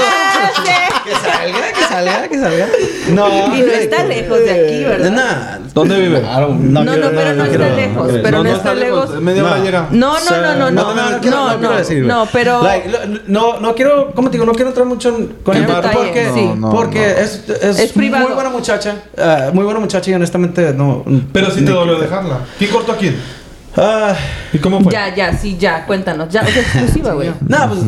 ¿Qué 0.63 1.09
Que 1.09 1.12
salga, 1.15 1.74
que 1.74 1.83
salga, 1.83 2.27
que 2.27 2.39
salga. 2.39 2.68
No. 3.09 3.56
Y 3.56 3.62
no 3.62 3.71
está 3.71 4.03
lejos 4.06 4.39
de 4.39 4.51
aquí, 4.51 4.83
¿verdad? 4.83 5.12
Nah. 5.12 5.65
¿Dónde 5.74 6.00
vive? 6.00 6.21
No, 6.21 6.83
no, 6.83 6.92
quiero- 6.94 7.12
pero 7.13 7.33
no 7.33 7.44
está 7.44 7.57
quiero- 7.57 7.75
lejos, 7.75 8.12
pero 8.24 8.38
no 8.38 8.44
no 8.44 8.56
está 8.56 8.74
lejos. 8.74 9.21
Media 9.21 9.44
hora 9.44 9.57
No. 9.57 9.63
llega. 9.63 9.88
No, 9.91 10.13
no, 10.19 10.41
no, 10.41 10.56
no, 10.56 10.71
no, 10.71 10.94
no, 11.12 11.19
quiero- 11.21 11.38
no, 11.57 11.57
no, 12.07 12.27
pero 12.31 12.62
no, 13.27 13.59
no 13.59 13.75
quiero, 13.75 14.12
¿cómo 14.15 14.30
te 14.30 14.33
digo? 14.38 14.45
No 14.45 14.53
quiero 14.53 14.69
entrar 14.69 14.88
mucho 14.88 15.09
en- 15.09 15.27
con 15.44 15.56
el 15.57 15.68
detalle, 15.68 15.89
porque, 15.95 16.31
sí. 16.33 16.45
No, 16.45 16.56
no, 16.56 16.69
porque 16.71 17.00
no. 17.00 17.06
Es, 17.21 17.44
es, 17.62 17.80
Es 17.80 17.91
privado. 17.91 18.25
muy 18.25 18.33
buena 18.33 18.50
muchacha, 18.50 18.95
ah, 19.18 19.50
muy 19.53 19.63
buena 19.65 19.80
muchacha 19.80 20.09
y 20.09 20.13
honestamente 20.13 20.74
no. 20.74 21.03
Pero 21.33 21.51
sí 21.51 21.63
te 21.65 21.71
dolió 21.71 22.00
dejarla. 22.00 22.34
¿Quién 22.57 22.71
cortó 22.71 22.93
a 22.93 22.97
quién? 22.97 23.15
Ah, 23.77 24.15
¿Y 24.53 24.57
cómo 24.59 24.79
fue? 24.81 24.91
ya, 24.93 25.13
ya, 25.13 25.37
sí, 25.37 25.57
ya, 25.59 25.85
cuéntanos, 25.85 26.29
ya, 26.29 26.41
es 26.41 26.55
exclusiva, 26.57 27.13
güey. 27.13 27.29
no, 27.47 27.67
pues 27.67 27.79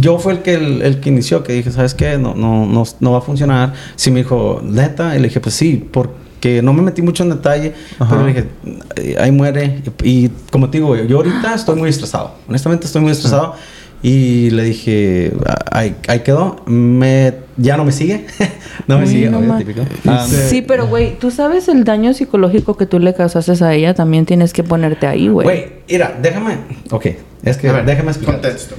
yo 0.00 0.18
fue 0.18 0.32
el 0.34 0.38
que 0.40 0.54
el, 0.54 0.80
el 0.82 1.00
que 1.00 1.10
inició, 1.10 1.42
que 1.42 1.52
dije, 1.52 1.70
¿sabes 1.70 1.92
qué? 1.94 2.16
No, 2.16 2.34
no, 2.34 2.64
no, 2.66 2.84
no 3.00 3.12
va 3.12 3.18
a 3.18 3.20
funcionar. 3.20 3.74
Sí 3.94 4.10
me 4.10 4.20
dijo, 4.20 4.60
neta, 4.64 5.14
y 5.14 5.18
le 5.18 5.28
dije, 5.28 5.40
pues 5.40 5.54
sí, 5.54 5.86
porque 5.92 6.62
no 6.62 6.72
me 6.72 6.80
metí 6.80 7.02
mucho 7.02 7.24
en 7.24 7.30
detalle, 7.30 7.74
Ajá. 7.98 8.08
pero 8.10 8.26
le 8.26 8.32
dije, 8.32 8.48
"Eh, 8.96 9.16
ahí 9.20 9.30
muere. 9.30 9.82
Y, 10.02 10.24
y 10.24 10.30
como 10.50 10.70
te 10.70 10.78
digo, 10.78 10.88
güey, 10.88 11.06
yo 11.06 11.18
ahorita 11.18 11.54
estoy 11.54 11.76
muy 11.76 11.90
estresado. 11.90 12.32
Honestamente 12.48 12.86
estoy 12.86 13.02
muy 13.02 13.12
estresado. 13.12 13.54
Y 14.02 14.50
le 14.50 14.62
dije, 14.62 15.32
"Ah, 15.44 15.56
ahí, 15.72 15.96
ahí 16.06 16.20
quedó. 16.20 16.62
Me, 16.66 17.34
ya 17.56 17.76
no 17.76 17.84
me 17.84 17.90
sigue. 17.90 18.26
no 18.86 18.98
me 18.98 19.04
Uy, 19.04 19.10
sigue, 19.10 19.30
no 19.30 19.38
obvio, 19.38 19.56
típico. 19.56 19.80
Ah, 20.06 20.26
Sí, 20.28 20.62
pero 20.62 20.86
güey, 20.86 21.18
tú 21.18 21.30
sabes 21.32 21.66
el 21.68 21.82
daño 21.84 22.14
psicológico 22.14 22.76
que 22.76 22.86
tú 22.86 23.00
le 23.00 23.14
causaste 23.14 23.52
a 23.64 23.74
ella, 23.74 23.94
también 23.94 24.24
tienes 24.24 24.52
que 24.52 24.62
ponerte 24.62 25.06
ahí, 25.08 25.28
güey. 25.28 25.44
Güey, 25.44 25.66
mira, 25.90 26.16
déjame. 26.22 26.58
Ok, 26.90 27.06
es 27.42 27.56
que 27.56 27.72
ver, 27.72 27.84
déjame 27.84 28.10
explicar. 28.10 28.36
Contexto. 28.40 28.76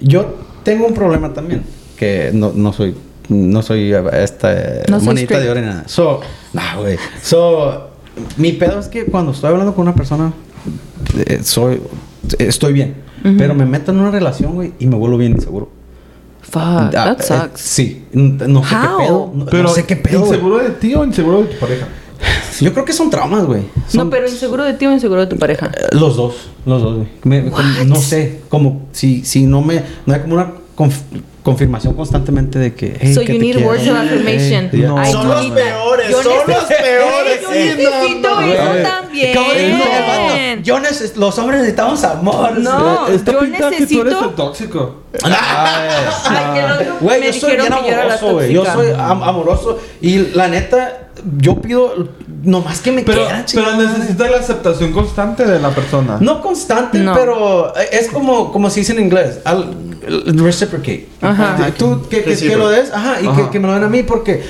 Yo 0.00 0.36
tengo 0.64 0.86
un 0.86 0.94
problema 0.94 1.32
también. 1.32 1.62
Que 1.96 2.30
no, 2.34 2.52
no 2.54 2.72
soy. 2.72 2.94
No 3.28 3.62
soy 3.62 3.92
esta 4.12 4.54
No 4.88 5.00
monita 5.00 5.38
de 5.40 5.60
nada. 5.62 5.84
So, 5.86 6.20
nah, 6.52 6.76
güey. 6.76 6.96
So, 7.22 7.90
mi 8.36 8.52
pedo 8.52 8.78
es 8.80 8.86
que 8.88 9.04
cuando 9.04 9.32
estoy 9.32 9.50
hablando 9.50 9.74
con 9.74 9.82
una 9.82 9.94
persona, 9.94 10.32
eh, 11.26 11.40
soy. 11.42 11.80
Estoy 12.38 12.72
bien. 12.72 13.05
Pero 13.38 13.54
me 13.54 13.64
meto 13.66 13.92
en 13.92 13.98
una 14.00 14.10
relación, 14.10 14.54
güey, 14.54 14.72
y 14.78 14.86
me 14.86 14.96
vuelvo 14.96 15.16
bien 15.18 15.32
inseguro. 15.32 15.68
Fuck, 16.42 16.62
Ah, 16.62 16.90
that 16.92 17.20
eh, 17.20 17.24
sucks. 17.24 17.60
sí. 17.60 18.04
No 18.12 18.62
sé 18.64 18.74
How? 18.74 18.80
qué 18.98 19.04
pedo. 19.04 19.32
No, 19.34 19.46
Pero 19.46 19.62
no 19.64 19.68
sé 19.70 19.84
qué 19.84 19.96
pedo. 19.96 20.20
¿Inseguro 20.26 20.58
de 20.58 20.70
ti 20.70 20.94
o 20.94 21.04
inseguro 21.04 21.42
de 21.42 21.48
tu 21.48 21.58
pareja? 21.58 21.88
Yo 22.60 22.72
creo 22.72 22.84
que 22.84 22.92
son 22.92 23.10
traumas, 23.10 23.44
güey. 23.46 23.62
Son- 23.88 24.04
No, 24.04 24.10
pero 24.10 24.28
inseguro 24.28 24.62
de 24.64 24.74
ti 24.74 24.86
o 24.86 24.92
inseguro 24.92 25.20
de 25.22 25.26
tu 25.26 25.36
pareja. 25.38 25.66
Eh, 25.74 25.88
Los 25.92 26.16
dos, 26.16 26.34
los 26.64 26.80
dos, 26.82 26.94
güey. 26.96 27.08
Me- 27.24 27.50
como- 27.50 27.62
No 27.86 27.96
sé, 27.96 28.40
como 28.48 28.86
si, 28.92 29.24
si 29.24 29.42
no 29.44 29.60
me. 29.60 29.82
No 30.06 30.14
hay 30.14 30.20
como 30.20 30.34
una 30.34 30.52
conf- 30.76 31.02
confirmación 31.46 31.94
constantemente 31.94 32.58
de 32.58 32.74
que. 32.74 32.96
hey, 33.00 33.14
So 33.14 33.20
que 33.20 33.34
you 33.34 33.38
need 33.40 33.52
quiero. 33.54 33.68
words 33.68 33.86
of 33.88 33.96
affirmation. 33.96 34.68
No. 34.72 35.04
Son 35.06 35.28
los 35.28 35.46
peores, 35.46 36.10
yo 36.10 36.22
son 36.24 36.32
los 36.48 36.64
peores. 36.64 37.40
Yo 37.40 37.48
sí, 37.52 37.68
no, 37.68 37.76
necesito 37.76 38.30
no, 38.30 38.40
eso 38.42 38.68
güey. 38.70 38.82
también. 38.82 40.62
Yo 40.64 40.78
neces- 40.78 41.14
los 41.14 41.38
hombres 41.38 41.60
necesitamos 41.60 42.02
amor. 42.04 42.58
No. 42.58 43.08
Yo 43.08 43.38
pinta 43.40 43.70
que 43.70 43.86
tú 43.86 44.00
eres 44.00 44.12
necesito- 44.14 44.28
el 44.28 44.34
tóxico. 44.34 44.94
Otro 45.22 46.96
Güey, 47.00 47.26
yo 47.26 47.32
soy 47.32 47.56
bien 47.56 47.72
amoroso, 47.72 48.32
güey. 48.32 48.52
Yo 48.52 48.64
soy 48.64 48.88
am- 48.96 49.22
amoroso. 49.22 49.78
Y 50.00 50.18
la 50.34 50.48
neta, 50.48 51.08
yo 51.38 51.60
pido 51.60 52.08
nomás 52.42 52.80
que 52.80 52.92
me 52.92 53.02
Pero, 53.02 53.22
quieran, 53.24 53.44
pero 53.52 53.76
necesitas 53.76 54.30
la 54.30 54.36
aceptación 54.38 54.92
constante 54.92 55.44
de 55.44 55.58
la 55.58 55.70
persona. 55.70 56.18
No 56.20 56.40
constante, 56.42 56.98
No. 56.98 57.14
pero 57.14 57.74
es 57.76 58.08
como, 58.08 58.52
como 58.52 58.70
se 58.70 58.80
dice 58.80 58.92
en 58.92 59.00
inglés. 59.00 59.40
Al, 59.44 59.74
reciprocate. 60.36 61.08
Ajá. 61.20 61.56
Tú 61.76 62.06
que, 62.08 62.22
que, 62.22 62.36
que 62.36 62.56
lo 62.56 62.68
des, 62.68 62.92
ajá, 62.92 63.20
y 63.20 63.26
Ajá. 63.26 63.36
Que, 63.46 63.50
que 63.50 63.58
me 63.60 63.66
lo 63.68 63.74
den 63.74 63.84
a 63.84 63.88
mí 63.88 64.02
porque. 64.02 64.42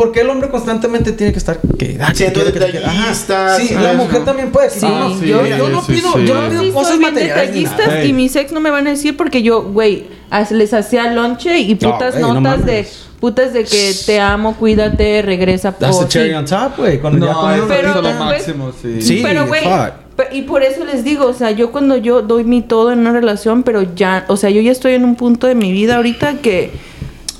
Por, 0.00 0.06
porque 0.10 0.22
el 0.22 0.30
hombre 0.30 0.48
constantemente 0.48 1.12
tiene 1.12 1.30
que 1.32 1.38
estar 1.38 1.60
que, 1.78 1.98
Siendo 2.14 2.44
detallista, 2.44 3.56
Sí, 3.58 3.74
la 3.74 3.92
mujer 3.92 4.20
¿no? 4.20 4.24
también 4.24 4.50
puede. 4.50 4.70
Sí, 4.70 4.80
Ah, 4.82 5.10
sí, 5.20 5.26
yo, 5.26 5.44
sí, 5.44 5.50
yo 5.50 5.68
no 5.68 5.82
pido, 5.82 6.12
sí. 6.14 6.24
yo 6.26 6.40
no 6.40 6.48
pido 6.48 6.62
sí 6.62 6.70
cosas 6.72 6.90
soy 6.92 7.00
materiales. 7.00 8.06
y 8.06 8.12
mis 8.12 8.34
ex 8.34 8.50
no 8.50 8.60
me 8.60 8.70
van 8.70 8.86
a 8.86 8.90
decir 8.90 9.16
porque 9.16 9.42
yo, 9.42 9.62
güey, 9.62 10.06
les 10.50 10.72
hacía 10.72 11.12
lonche 11.12 11.58
y 11.58 11.74
putas 11.74 12.16
no 12.16 12.34
notas 12.34 12.64
de 12.64 12.88
putas 13.20 13.52
de 13.52 13.64
que 13.64 13.94
te 14.06 14.18
amo, 14.18 14.56
cuídate, 14.56 15.20
regresa 15.20 15.72
That's 15.72 15.94
por 15.94 16.06
the 16.06 16.10
cherry 16.10 16.32
on 16.32 16.46
top, 16.46 16.78
güey. 16.78 16.98
Cuando 16.98 17.26
ya 17.26 17.56
eso 17.56 17.66
Pero 17.68 18.00
lo 18.00 18.12
máximo, 18.14 18.72
sí. 18.80 19.02
Sí. 19.02 19.20
pero 19.22 19.46
güey, 19.46 19.62
y 20.32 20.42
por 20.42 20.62
eso 20.62 20.84
les 20.86 21.04
digo, 21.04 21.26
o 21.26 21.34
sea, 21.34 21.50
yo 21.50 21.70
cuando 21.70 21.98
yo 21.98 22.22
doy 22.22 22.44
mi 22.44 22.62
todo 22.62 22.92
en 22.92 23.00
una 23.00 23.12
relación, 23.12 23.62
pero 23.62 23.94
ya, 23.94 24.24
o 24.28 24.36
sea, 24.38 24.50
yo 24.50 24.62
ya 24.62 24.72
estoy 24.72 24.94
en 24.94 25.04
un 25.04 25.16
punto 25.16 25.46
de 25.46 25.54
mi 25.54 25.72
vida 25.72 25.96
ahorita 25.96 26.38
que 26.38 26.70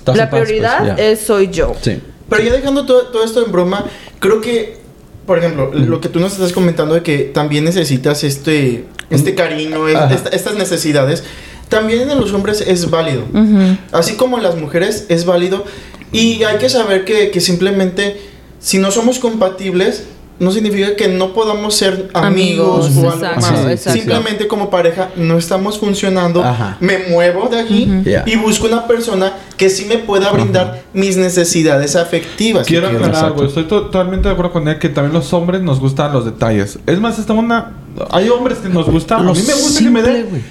la 0.06 0.28
pues, 0.28 0.42
prioridad 0.42 1.00
es 1.00 1.20
soy 1.20 1.48
yo. 1.48 1.74
Sí. 1.80 2.00
Pero 2.30 2.42
ya 2.42 2.52
dejando 2.54 2.86
todo, 2.86 3.08
todo 3.08 3.22
esto 3.24 3.44
en 3.44 3.52
broma, 3.52 3.84
creo 4.20 4.40
que, 4.40 4.78
por 5.26 5.38
ejemplo, 5.38 5.70
lo 5.74 6.00
que 6.00 6.08
tú 6.08 6.18
nos 6.20 6.32
estás 6.32 6.52
comentando 6.52 6.94
de 6.94 7.02
que 7.02 7.18
también 7.24 7.64
necesitas 7.64 8.24
este, 8.24 8.86
este 9.10 9.34
cariño, 9.34 9.86
esta- 9.88 10.30
estas 10.30 10.54
necesidades, 10.54 11.24
también 11.68 12.08
en 12.10 12.18
los 12.20 12.32
hombres 12.32 12.62
es 12.62 12.88
válido. 12.90 13.22
Ujú. 13.34 13.76
Así 13.92 14.14
como 14.14 14.38
en 14.38 14.42
las 14.44 14.56
mujeres 14.56 15.04
es 15.08 15.24
válido. 15.26 15.64
Y 16.12 16.42
hay 16.44 16.58
que 16.58 16.68
saber 16.68 17.04
que, 17.04 17.30
que 17.30 17.40
simplemente, 17.40 18.16
si 18.60 18.78
no 18.78 18.90
somos 18.90 19.18
compatibles, 19.20 20.04
no 20.40 20.50
significa 20.50 20.96
que 20.96 21.06
no 21.06 21.32
podamos 21.32 21.74
ser 21.76 22.10
amigos, 22.14 22.86
Amigos, 22.86 22.96
o 22.96 23.10
algo 23.12 23.24
exacto, 23.26 23.40
más. 23.52 23.66
exacto. 23.70 23.98
Simplemente 23.98 24.48
como 24.48 24.70
pareja 24.70 25.10
no 25.16 25.38
estamos 25.38 25.78
funcionando. 25.78 26.42
Ajá. 26.42 26.76
Me 26.80 26.98
muevo 27.10 27.48
de 27.48 27.60
aquí. 27.60 27.88
Yeah. 28.04 28.24
y 28.26 28.36
busco 28.36 28.66
una 28.66 28.86
persona 28.88 29.34
que 29.56 29.70
sí 29.70 29.84
me 29.84 29.98
pueda 29.98 30.32
brindar 30.32 30.82
mis 30.94 31.16
necesidades 31.18 31.94
afectivas. 31.94 32.66
Quiero 32.66 32.86
aclarar 32.88 33.10
exacto. 33.10 33.34
algo. 33.34 33.44
Estoy 33.44 33.64
to- 33.64 33.82
totalmente 33.82 34.28
de 34.28 34.32
acuerdo 34.32 34.52
con 34.52 34.66
él 34.66 34.78
que 34.78 34.88
también 34.88 35.12
los 35.12 35.32
hombres 35.32 35.60
nos 35.60 35.78
gustan 35.78 36.12
los 36.12 36.24
detalles. 36.24 36.78
Es 36.86 36.98
más, 36.98 37.18
está 37.18 37.34
una... 37.34 37.72
Hay 38.10 38.28
hombres 38.30 38.58
que 38.58 38.68
nos 38.70 38.86
gustan... 38.90 39.20
A 39.20 39.32
mí 39.32 39.38
me 39.46 39.52
gusta 39.54 39.78
simple, 39.80 39.84
que 39.84 39.90
me 39.90 40.02
den. 40.02 40.44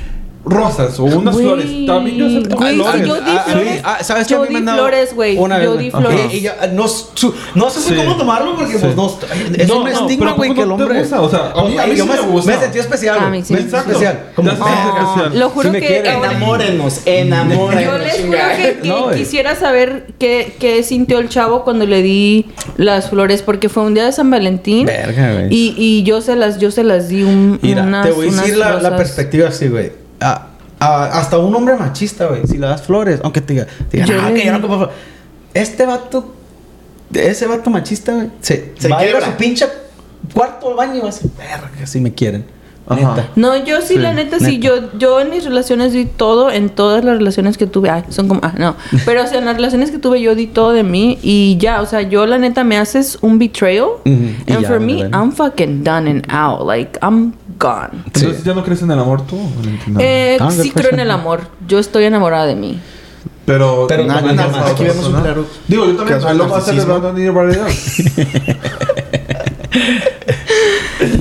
Rosas 0.45 0.97
o 0.99 1.03
unas 1.03 1.35
flores. 1.35 1.65
También 1.85 2.17
yo 2.17 2.25
acepto 2.27 2.57
flores. 2.57 3.07
yo 3.07 3.15
di 3.15 3.21
Ah, 3.27 3.43
flores. 3.45 3.73
sí. 3.73 3.81
Ah, 3.83 3.97
¿sabes 4.03 4.27
yo 4.27 4.45
di 4.45 4.55
flores, 4.55 5.13
güey. 5.13 5.37
una 5.37 5.61
Yo 5.61 5.71
vez, 5.71 5.79
di 5.79 5.89
güey. 5.89 6.03
flores. 6.03 6.33
Y, 6.33 6.37
y 6.37 6.41
ya, 6.41 6.55
no, 6.73 6.87
su- 6.87 7.33
no 7.55 7.69
sé 7.69 7.81
Sí. 7.81 7.93
cómo 7.95 8.15
tomarlo 8.17 8.55
porque 8.55 8.73
Sí. 8.73 8.79
pues 8.81 8.95
no 8.95 9.07
es 9.57 9.67
No, 9.67 9.77
un 9.79 9.83
no, 9.83 9.87
estigma 9.89 10.31
güey 10.31 10.49
¿cómo 10.49 10.55
que 10.55 10.61
el 10.61 10.67
te 10.77 10.83
hombre 10.83 10.99
gusta? 11.01 11.21
O 11.21 11.29
sea, 11.29 11.51
a 11.55 11.63
mí- 11.65 11.77
a 11.77 11.85
mí 11.87 11.95
yo 11.95 12.03
sí 12.05 12.09
me, 12.09 12.15
me 12.15 12.27
gusta. 12.27 12.51
me 12.51 12.57
sentí 12.59 12.79
especial 12.79 13.17
A 13.19 13.27
güey. 13.27 13.31
mí 13.41 13.45
sí 13.45 13.53
me 13.53 13.59
sentí 13.59 13.75
especial 13.75 14.19
como 14.35 14.49
"Ah, 14.49 14.53
especial". 15.13 15.39
Lo 15.39 15.49
juro 15.49 15.71
que 15.71 15.79
quiere. 15.79 16.09
ahora- 16.09 16.31
Enamórenos, 16.31 17.01
enamórenos. 17.05 17.83
Yo 17.83 17.97
les 17.97 18.25
juro 18.25 18.37
que, 18.55 18.79
que 18.81 18.87
No, 18.87 19.03
güey. 19.03 19.17
quisiera 19.17 19.55
saber 19.55 20.07
qué, 20.19 20.55
qué 20.59 20.83
sintió 20.83 21.19
el 21.19 21.29
chavo 21.29 21.63
cuando 21.63 21.85
le 21.85 22.01
di 22.01 22.45
las 22.77 23.09
flores, 23.09 23.41
porque 23.41 23.69
fue 23.69 23.83
un 23.83 23.93
día 23.93 24.05
de 24.05 24.11
San 24.13 24.31
Valentín. 24.31 24.85
Verga, 24.85 25.33
güey. 25.33 25.47
Y, 25.53 25.75
y 25.77 26.03
yo 26.03 26.21
se 26.21 26.35
las, 26.35 26.59
yo 26.59 26.71
se 26.71 26.83
las 26.83 27.09
di 27.09 27.23
un, 27.23 27.59
Mira, 27.61 27.83
unas, 27.83 28.05
te 28.07 28.11
voy 28.13 28.29
a 28.29 28.31
decir 28.31 28.57
la, 28.57 28.95
perspectiva 28.95 29.49
así, 29.49 29.67
güey. 29.67 29.91
Ah, 30.21 30.47
ah, 30.79 31.09
hasta 31.13 31.37
un 31.37 31.53
hombre 31.55 31.75
machista, 31.75 32.27
güey. 32.27 32.45
Si 32.47 32.57
le 32.57 32.67
das 32.67 32.81
flores, 32.83 33.19
aunque 33.23 33.41
te 33.41 33.53
diga, 33.53 33.65
te 33.89 33.97
diga, 33.97 34.05
Yo 34.05 34.21
"Ah, 34.21 34.29
le 34.29 34.39
que 34.39 34.45
yo 34.45 34.57
no 34.57 34.67
flores". 34.67 34.89
Este 35.53 35.85
vato, 35.85 36.33
ese 37.13 37.47
vato 37.47 37.69
machista, 37.69 38.13
güey, 38.13 38.29
se, 38.41 38.73
Se 38.77 38.87
va 38.87 38.97
a 38.99 39.01
a 39.01 39.21
su 39.25 39.31
pinche 39.37 39.67
cuarto 40.33 40.69
al 40.69 40.75
baño 40.75 40.95
y 40.95 40.99
va 40.99 41.09
a 41.09 41.11
decir, 41.11 41.29
verga, 41.37 41.85
si 41.87 41.99
me 41.99 42.13
quieren. 42.13 42.45
Neta. 42.89 43.29
No, 43.35 43.55
yo 43.63 43.81
sí, 43.81 43.89
Sí, 43.89 43.97
la 43.99 44.13
neta, 44.13 44.39
sí, 44.39 44.57
neta. 44.57 44.65
yo, 44.67 44.97
yo 44.97 45.21
en 45.21 45.29
mis 45.29 45.45
relaciones 45.45 45.93
di 45.93 46.05
todo, 46.05 46.49
en 46.49 46.69
todas 46.69 47.03
las 47.05 47.17
relaciones 47.19 47.55
que 47.55 47.67
tuve, 47.67 47.91
ay, 47.91 48.03
son 48.09 48.27
como, 48.27 48.41
ah, 48.43 48.53
no, 48.57 48.75
pero 49.05 49.23
o 49.23 49.27
sea, 49.27 49.37
en 49.37 49.45
las 49.45 49.55
relaciones 49.57 49.91
que 49.91 49.99
tuve 49.99 50.19
yo 50.21 50.33
di 50.33 50.47
todo 50.47 50.71
de 50.71 50.81
mí 50.81 51.19
y 51.21 51.57
ya, 51.59 51.81
o 51.83 51.85
sea, 51.85 52.01
yo 52.01 52.25
la 52.25 52.39
neta 52.39 52.63
me 52.63 52.77
haces 52.79 53.19
un 53.21 53.37
betrayal 53.37 53.89
Ujú, 54.05 54.11
y 54.47 54.53
and 54.53 54.61
ya, 54.63 54.67
for 54.67 54.79
me. 54.79 55.01
I'm 55.13 55.31
fucking 55.31 55.83
done 55.83 56.09
and 56.09 56.25
out, 56.31 56.65
like, 56.65 56.97
I'm 57.03 57.33
gone. 57.59 57.89
Entonces. 58.05 58.43
¿ya 58.43 58.53
no 58.53 58.63
crees 58.63 58.81
en 58.81 58.91
el 58.91 58.99
amor 58.99 59.25
tú? 59.27 59.37
Eh, 59.99 60.37
Ah, 60.39 60.49
sí 60.51 60.71
creo 60.71 60.91
en 60.91 60.99
el 61.01 61.11
amor, 61.11 61.41
yo 61.67 61.77
estoy 61.79 62.05
enamorada 62.05 62.45
de 62.45 62.55
mí. 62.55 62.79
pero... 63.45 63.85
pero 63.87 64.05
Nada, 64.05 64.21
no, 64.33 64.57
aquí 64.65 64.83
vemos 64.83 65.07
un 65.07 65.21
claro 65.21 65.45
Digo, 65.67 65.85
yo 65.85 65.95
también. 65.95 66.19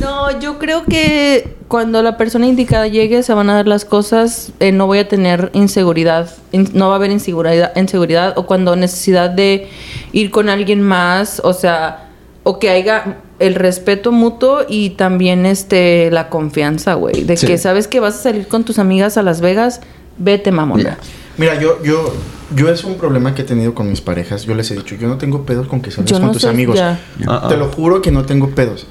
No, 0.00 0.38
yo 0.40 0.59
creo 0.59 0.85
que 0.85 1.57
cuando 1.68 2.02
la 2.02 2.16
persona 2.16 2.47
indicada 2.47 2.87
llegue 2.88 3.23
se 3.23 3.33
van 3.35 3.49
a 3.50 3.54
dar 3.54 3.68
las 3.68 3.85
cosas, 3.85 4.52
eh, 4.61 4.73
no 4.73 4.87
voy 4.87 4.99
a 4.99 5.09
tener 5.09 5.50
inseguridad, 5.52 6.30
in- 6.52 6.71
no 6.75 6.88
va 6.88 6.95
a 6.95 6.97
haber 6.97 7.11
inseguridad, 7.11 7.73
inseguridad 7.76 8.37
o 8.37 8.47
cuando 8.47 8.75
necesidad 8.76 9.30
de 9.30 9.68
ir 10.12 10.30
con 10.30 10.49
alguien 10.49 10.83
más, 10.83 11.40
o 11.45 11.52
sea, 11.52 12.09
o 12.42 12.59
que 12.59 12.71
haya 12.71 13.18
el 13.38 13.54
respeto 13.54 14.11
mutuo 14.12 14.61
y 14.68 14.90
también 14.90 15.47
este 15.47 16.11
la 16.11 16.28
confianza, 16.28 16.95
güey, 16.95 17.25
de 17.25 17.37
Sí. 17.37 17.47
que 17.47 17.59
sabes 17.59 17.87
que 17.88 18.00
vas 18.00 18.14
a 18.16 18.23
salir 18.23 18.49
con 18.49 18.64
tus 18.64 18.78
amigas 18.78 19.16
a 19.16 19.23
Las 19.23 19.40
Vegas, 19.40 19.80
vete 20.18 20.50
mamona. 20.52 20.99
Mira, 21.37 21.61
yo, 21.61 21.83
yo, 21.85 22.12
yo 22.57 22.68
es 22.68 22.83
un 22.83 22.97
problema 22.97 23.35
que 23.35 23.42
he 23.42 23.45
tenido 23.45 23.75
con 23.75 23.88
mis 23.88 24.00
parejas. 24.00 24.45
Yo 24.45 24.54
les 24.54 24.68
he 24.73 24.75
dicho, 24.75 24.97
yo 24.97 25.07
no 25.07 25.18
tengo 25.18 25.45
pedos 25.47 25.68
con 25.68 25.80
que 25.80 25.90
salgas 25.92 26.11
Yo 26.11 26.16
con 26.18 26.26
no 26.26 26.33
tus 26.33 26.42
sé, 26.42 26.49
amigos. 26.49 26.75
ya. 26.76 26.99
Ah, 27.28 27.42
ah. 27.45 27.49
Te 27.49 27.57
lo 27.57 27.68
juro 27.68 28.02
que 28.02 28.11
no 28.11 28.25
tengo 28.25 28.50
pedos. 28.50 28.87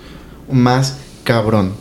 Más 0.50 0.98
cabrón. 1.26 1.74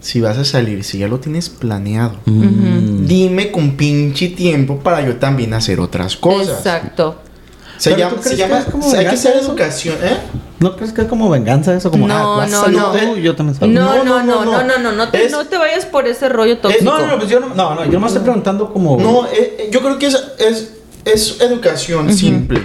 Si 0.00 0.20
vas 0.20 0.38
a 0.38 0.44
salir, 0.44 0.84
si 0.84 0.98
ya 0.98 1.08
lo 1.08 1.18
tienes 1.20 1.48
planeado, 1.50 2.16
Mm. 2.26 3.06
dime 3.06 3.50
con 3.50 3.72
pinche 3.76 4.28
tiempo 4.28 4.78
para 4.78 5.04
yo 5.04 5.16
también 5.16 5.52
hacer 5.52 5.80
otras 5.80 6.16
cosas. 6.16 6.58
Exacto. 6.58 7.16
Se 7.78 7.90
Pero 7.90 8.00
llama, 8.00 8.16
¿tú 8.16 8.22
se 8.22 8.30
que 8.30 8.36
llama, 8.36 8.58
es 8.58 8.64
como 8.66 8.90
hay 8.92 9.00
que 9.04 9.06
hacer 9.08 9.36
educación, 9.36 9.96
¿eh? 10.02 10.16
¿No 10.58 10.74
crees 10.74 10.92
que 10.92 11.02
es 11.02 11.06
como 11.08 11.28
venganza 11.28 11.74
eso? 11.76 11.90
Como, 11.90 12.08
No, 12.08 12.40
ah, 12.40 12.46
no, 12.46 12.68
no. 12.68 12.92
tú 12.92 13.16
y 13.18 13.22
yo 13.22 13.36
también 13.36 13.58
salgo. 13.58 13.74
No, 13.74 14.02
no, 14.02 14.04
No, 14.04 14.22
no, 14.22 14.24
no, 14.24 14.44
no, 14.44 14.50
no. 14.52 14.62
no, 14.64 14.78
no, 14.78 14.92
no, 14.92 15.10
te, 15.10 15.26
Es- 15.26 15.32
no 15.32 15.46
te 15.46 15.58
vayas 15.58 15.84
por 15.84 16.06
ese 16.08 16.28
rollo 16.30 16.58
tóxico. 16.58 16.84
No, 16.84 16.98
no, 16.98 17.06
no, 17.08 17.16
pues 17.18 17.28
yo 17.28 17.40
no, 17.40 17.48
no, 17.54 17.74
no, 17.74 17.84
yo 17.84 18.00
me 18.00 18.06
estoy 18.06 18.22
preguntando 18.22 18.72
como... 18.72 18.96
No, 18.98 19.26
eh, 19.26 19.56
eh, 19.58 19.68
yo 19.70 19.80
creo 19.82 19.98
que 19.98 20.06
es, 20.06 20.14
es, 20.38 20.72
es 21.04 21.40
educación 21.42 22.10
simple. 22.12 22.62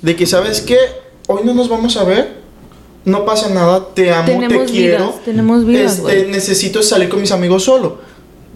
De 0.00 0.16
que, 0.16 0.24
¿sabes 0.26 0.62
qué? 0.62 0.78
Hoy 1.26 1.42
no 1.44 1.52
nos 1.54 1.68
vamos 1.68 1.96
a 1.98 2.04
ver. 2.04 2.42
No 3.04 3.26
pasa 3.26 3.50
nada. 3.50 3.88
Te 3.94 4.10
amo, 4.12 4.24
Tenemos 4.26 4.66
te 4.66 4.72
quiero. 4.72 5.04
vidas, 5.08 5.24
tenemos 5.26 5.64
vidas, 5.66 5.98
Este, 5.98 6.26
necesito 6.28 6.82
salir 6.82 7.10
con 7.10 7.20
mis 7.20 7.32
amigos 7.32 7.64
solo. 7.64 7.98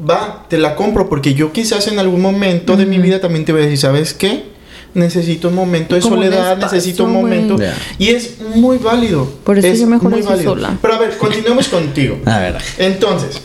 Va, 0.09 0.47
te 0.49 0.57
la 0.57 0.75
compro 0.77 1.09
porque 1.11 1.35
yo 1.35 1.53
quizás 1.53 1.87
en 1.89 1.99
algún 1.99 2.23
momento 2.23 2.77
de 2.77 2.87
mi 2.87 2.97
vida 2.99 3.21
también 3.21 3.45
te 3.45 3.53
voy 3.53 3.61
a 3.61 3.65
decir, 3.65 3.79
¿sabes 3.79 4.15
qué? 4.15 4.57
Necesito 4.95 5.49
un 5.49 5.55
momento 5.55 5.95
de 5.95 6.03
un 6.03 6.09
soledad, 6.09 6.53
espacio, 6.55 6.77
necesito 6.77 7.05
un 7.05 7.13
momento. 7.13 7.57
Y 7.99 8.09
es 8.09 8.41
muy 8.55 8.79
válido. 8.79 9.31
Por 9.45 9.59
eso 9.59 9.69
es 9.69 9.81
yo 9.81 9.87
mejor 9.87 10.11
muy 10.11 10.21
estoy 10.21 10.37
válido. 10.37 10.55
sola. 10.55 10.79
Pero 10.81 10.95
a 10.95 10.99
ver, 10.99 11.17
continuemos 11.19 11.69
contigo. 11.69 12.19
A 12.25 12.39
ver. 12.39 12.57
Entonces, 12.79 13.41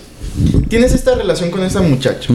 tienes 0.70 0.94
esta 0.94 1.16
relación 1.16 1.52
con 1.52 1.64
esta 1.64 1.82
muchacha. 1.82 2.34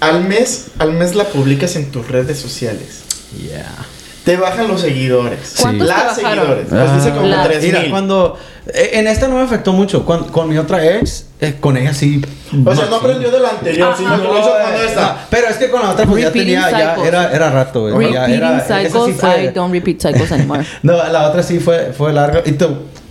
Al 0.00 0.24
mes, 0.24 0.66
al 0.78 0.92
mes 0.92 1.14
la 1.14 1.24
publicas 1.24 1.76
en 1.76 1.90
tus 1.90 2.08
redes 2.08 2.38
sociales. 2.38 3.02
Yeah. 3.40 3.86
Te 4.26 4.36
bajan 4.36 4.66
los 4.66 4.80
seguidores. 4.80 5.54
¿Cuántos 5.60 5.86
te 5.86 5.94
Las 5.94 6.16
bajaron? 6.16 6.34
seguidores. 6.46 6.66
Pues 6.68 6.94
dice 6.96 7.10
como 7.14 7.26
La- 7.28 7.44
3000. 7.44 7.72
Mira, 7.72 7.90
cuando... 7.90 8.36
eh, 8.66 8.90
En 8.94 9.06
esta 9.06 9.28
no 9.28 9.36
me 9.36 9.42
afectó 9.42 9.72
mucho. 9.72 10.04
Con, 10.04 10.24
con 10.30 10.48
mi 10.48 10.58
otra 10.58 10.84
ex, 10.84 11.26
eh, 11.40 11.54
con 11.60 11.76
ella 11.76 11.94
sí... 11.94 12.20
O 12.64 12.74
sea, 12.74 12.86
no 12.86 12.96
aprendió 12.96 13.30
de 13.30 13.38
la 13.38 13.50
anterior, 13.50 13.88
Ajá. 13.88 13.96
sino 13.96 14.16
que 14.20 14.24
lo 14.26 14.38
hizo 14.40 14.58
eh, 14.58 14.84
esta. 14.88 15.26
pero 15.30 15.46
es 15.46 15.56
que 15.58 15.70
con 15.70 15.80
la 15.80 15.90
otra 15.90 16.06
pues 16.06 16.22
ya 16.22 16.28
Repeating 16.30 16.54
tenía... 16.56 16.70
Ya 16.72 16.90
cycles. 16.94 17.08
era, 17.08 17.32
era 17.32 17.50
rato, 17.50 17.88
güey. 17.92 18.12
Ya 18.12 18.26
Repeating 18.26 18.34
era, 18.34 18.58
esa 18.58 18.80
sí 18.80 18.86
cycles, 18.88 19.16
fue- 19.20 19.44
I 19.44 19.48
don't 19.54 19.72
repeat 19.72 20.00
cycles 20.02 20.32
anymore. 20.32 20.66
No, 20.82 20.92
la 20.96 21.28
otra 21.28 21.42
sí 21.44 21.60
fue, 21.60 21.92
fue 21.96 22.12
larga. 22.12 22.42
Y 22.44 22.52
tú, 22.52 22.66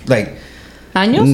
like... 0.07 0.35
¿Años? 0.93 1.29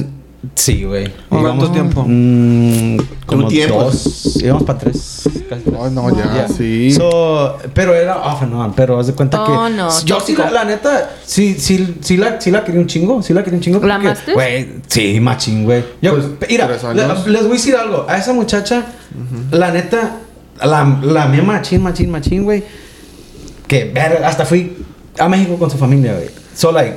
Sí, 0.56 0.82
güey. 0.82 1.08
¿Cuánto 1.28 1.70
tiempo? 1.70 2.04
Mm, 2.06 2.96
como 3.26 3.46
tiempo? 3.46 3.84
dos. 3.84 4.36
Íbamos 4.42 4.64
para 4.64 4.78
tres. 4.80 5.22
casi 5.48 5.62
tres. 5.62 5.76
Ay, 5.80 5.90
no, 5.92 6.10
ya, 6.16 6.32
Yeah. 6.34 6.48
sí. 6.48 6.90
So, 6.90 7.58
pero 7.72 7.94
era 7.94 8.16
off 8.22 8.42
and 8.42 8.52
on. 8.54 8.72
Pero 8.74 8.98
haz 8.98 9.06
de 9.06 9.12
cuenta 9.12 9.40
Oh, 9.42 9.46
que. 9.66 9.72
no, 9.74 9.88
yo 10.04 10.18
sí, 10.20 10.34
la, 10.36 10.50
la 10.50 10.64
neta, 10.64 11.10
sí, 11.24 11.54
sí, 11.58 11.94
sí, 12.00 12.16
la, 12.16 12.40
sí 12.40 12.50
la 12.50 12.64
quería 12.64 12.80
un 12.80 12.88
chingo. 12.88 13.22
Sí 13.22 13.32
la 13.32 13.44
quería 13.44 13.58
un 13.58 13.62
chingo. 13.62 13.78
¿La 13.86 13.94
porque, 13.94 14.08
amaste? 14.08 14.32
Güey, 14.34 14.68
sí, 14.88 15.20
machín, 15.20 15.64
güey. 15.64 15.84
Yo, 16.02 16.12
Pues, 16.14 16.26
mira, 16.50 16.66
tres 16.66 16.82
le- 16.92 17.02
años. 17.04 17.26
les 17.28 17.42
voy 17.42 17.50
a 17.50 17.54
decir 17.54 17.76
algo. 17.76 18.04
A 18.08 18.18
esa 18.18 18.32
muchacha, 18.32 18.84
la 19.52 19.70
neta, 19.70 20.18
la, 20.60 20.98
la 21.02 21.26
mía 21.26 21.42
machín, 21.44 21.82
machín, 21.82 22.10
machín, 22.10 22.42
güey. 22.44 22.64
Que 23.68 23.92
hasta 24.24 24.44
fui 24.44 24.76
a 25.18 25.28
México 25.28 25.56
con 25.56 25.70
su 25.70 25.78
familia, 25.78 26.14
güey. 26.14 26.28
So, 26.54 26.72
like. 26.72 26.94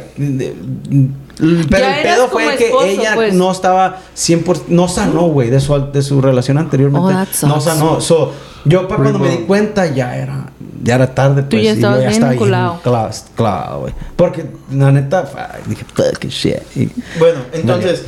Pero 1.37 1.65
Ya 1.69 1.97
el 1.97 2.03
pedo 2.03 2.27
fue 2.29 2.55
que 2.55 2.65
esposo, 2.65 2.85
ella 2.85 3.11
pues. 3.15 3.33
no 3.33 3.51
estaba 3.51 3.99
100%, 4.15 4.63
no 4.69 4.87
sanó, 4.87 5.27
güey, 5.27 5.49
de 5.49 5.59
su, 5.59 5.91
de 5.91 6.01
su 6.01 6.21
relación 6.21 6.57
anteriormente. 6.57 7.13
Oh, 7.43 7.47
no 7.47 7.59
sanó. 7.61 8.01
So, 8.01 8.33
yo 8.63 8.87
para 8.87 9.01
cuando 9.03 9.19
me 9.19 9.29
di 9.29 9.37
cuenta 9.39 9.85
ya 9.85 10.17
era, 10.17 10.51
ya 10.81 10.95
era 10.95 11.13
tarde. 11.13 11.43
Tú 11.43 11.51
pues, 11.51 11.63
ya 11.63 11.71
y 11.71 11.73
yo 11.73 11.73
estabas 11.73 11.99
bien 11.99 12.11
estaba 12.11 12.33
enculado. 12.33 12.79
Claro, 12.83 13.11
claro, 13.35 13.79
güey. 13.81 13.93
Porque 14.15 14.45
la 14.71 14.91
neta, 14.91 15.29
dije, 15.67 15.85
fuck 15.93 16.25
shit. 16.25 16.57
Y, 16.75 16.89
Bueno, 17.19 17.41
entonces, 17.51 18.03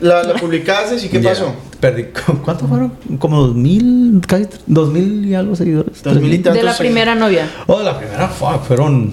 la, 0.00 0.22
la 0.22 0.34
publicaste 0.34 0.96
y 0.96 1.08
¿qué 1.08 1.20
ya, 1.20 1.30
pasó? 1.30 1.52
Perdí. 1.80 2.06
¿Cuántos 2.44 2.68
fueron? 2.68 2.92
Como 3.18 3.40
dos 3.46 3.54
mil, 3.54 4.20
casi 4.26 4.46
dos 4.66 4.90
mil 4.90 5.26
y 5.26 5.34
algo 5.34 5.54
seguidores. 5.54 6.02
Dos 6.02 6.20
mil 6.20 6.32
y 6.32 6.38
tantos 6.38 6.60
De 6.60 6.62
la 6.62 6.76
primera 6.76 7.14
novia. 7.14 7.48
Oh, 7.66 7.82
la 7.82 7.98
primera, 7.98 8.28
fuck, 8.28 8.62
fueron 8.64 9.12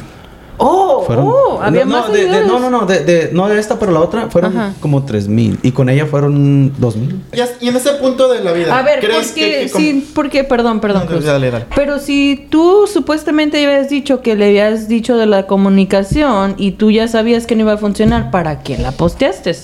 Oh, 0.60 1.06
oh, 1.08 1.60
había 1.62 1.86
no, 1.86 1.92
más 1.98 2.08
no, 2.08 2.14
de- 2.14 2.26
de- 2.26 2.46
no, 2.46 2.60
no, 2.60 2.70
no, 2.72 2.86
de, 2.88 3.04
de- 3.04 3.30
no 3.32 3.48
de 3.48 3.60
esta, 3.60 3.78
pero 3.78 3.92
la 3.92 4.00
otra 4.00 4.28
fueron 4.30 4.58
Ajá. 4.58 4.74
como 4.80 5.04
3 5.06 5.28
mil. 5.28 5.60
Y 5.62 5.72
con 5.72 5.88
ella 5.88 6.08
fueron 6.08 6.74
2 6.80 6.96
mil. 6.96 7.22
Y 7.32 7.40
as- 7.42 7.56
Y 7.62 7.68
en 7.68 7.76
ese 7.76 7.92
punto 7.94 8.28
de 8.28 8.44
la 8.44 8.52
vida, 8.54 8.76
A 8.78 8.82
ver, 8.82 9.00
¿crees 9.00 9.28
porque, 9.28 9.42
que- 9.42 9.62
que 9.62 9.70
sí, 9.70 10.12
porque, 10.16 10.44
perdón, 10.44 10.80
perdón. 10.80 11.04
No, 11.04 11.10
Cruz. 11.12 11.26
dale, 11.26 11.52
dale. 11.52 11.66
Pero 11.76 12.00
si 12.00 12.48
tú 12.50 12.88
supuestamente 12.92 13.64
habías 13.64 13.90
dicho 13.90 14.22
que 14.22 14.36
le 14.36 14.46
habías 14.48 14.88
dicho 14.88 15.16
de 15.16 15.28
la 15.28 15.46
comunicación 15.46 16.56
y 16.58 16.72
tú 16.72 16.90
ya 16.90 17.08
sabías 17.08 17.46
que 17.46 17.56
no 17.56 17.62
iba 17.62 17.74
a 17.74 17.78
funcionar, 17.78 18.32
¿para 18.32 18.62
qué 18.64 18.78
la 18.80 18.92
posteaste? 18.92 19.56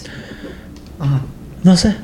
No 1.63 1.77
sé. 1.77 1.96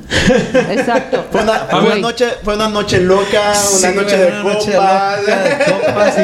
Exacto. 0.72 1.25
Fue 1.32 1.42
una, 1.42 1.54
fue 1.70 1.80
una 1.80 1.89
Güey. 1.89 2.01
noche, 2.01 2.25
fue 2.44 2.56
una 2.56 2.70
noche 2.70 3.01
loca, 3.01 3.42
una 3.50 3.56
Sí, 3.56 3.88
noche 3.96 4.16
güey, 4.18 4.20
de 4.20 4.28
una 4.28 4.44
noche 4.44 4.72
copas. 4.74 5.20
loca 5.20 5.44
de 5.44 5.66
copas 5.66 6.16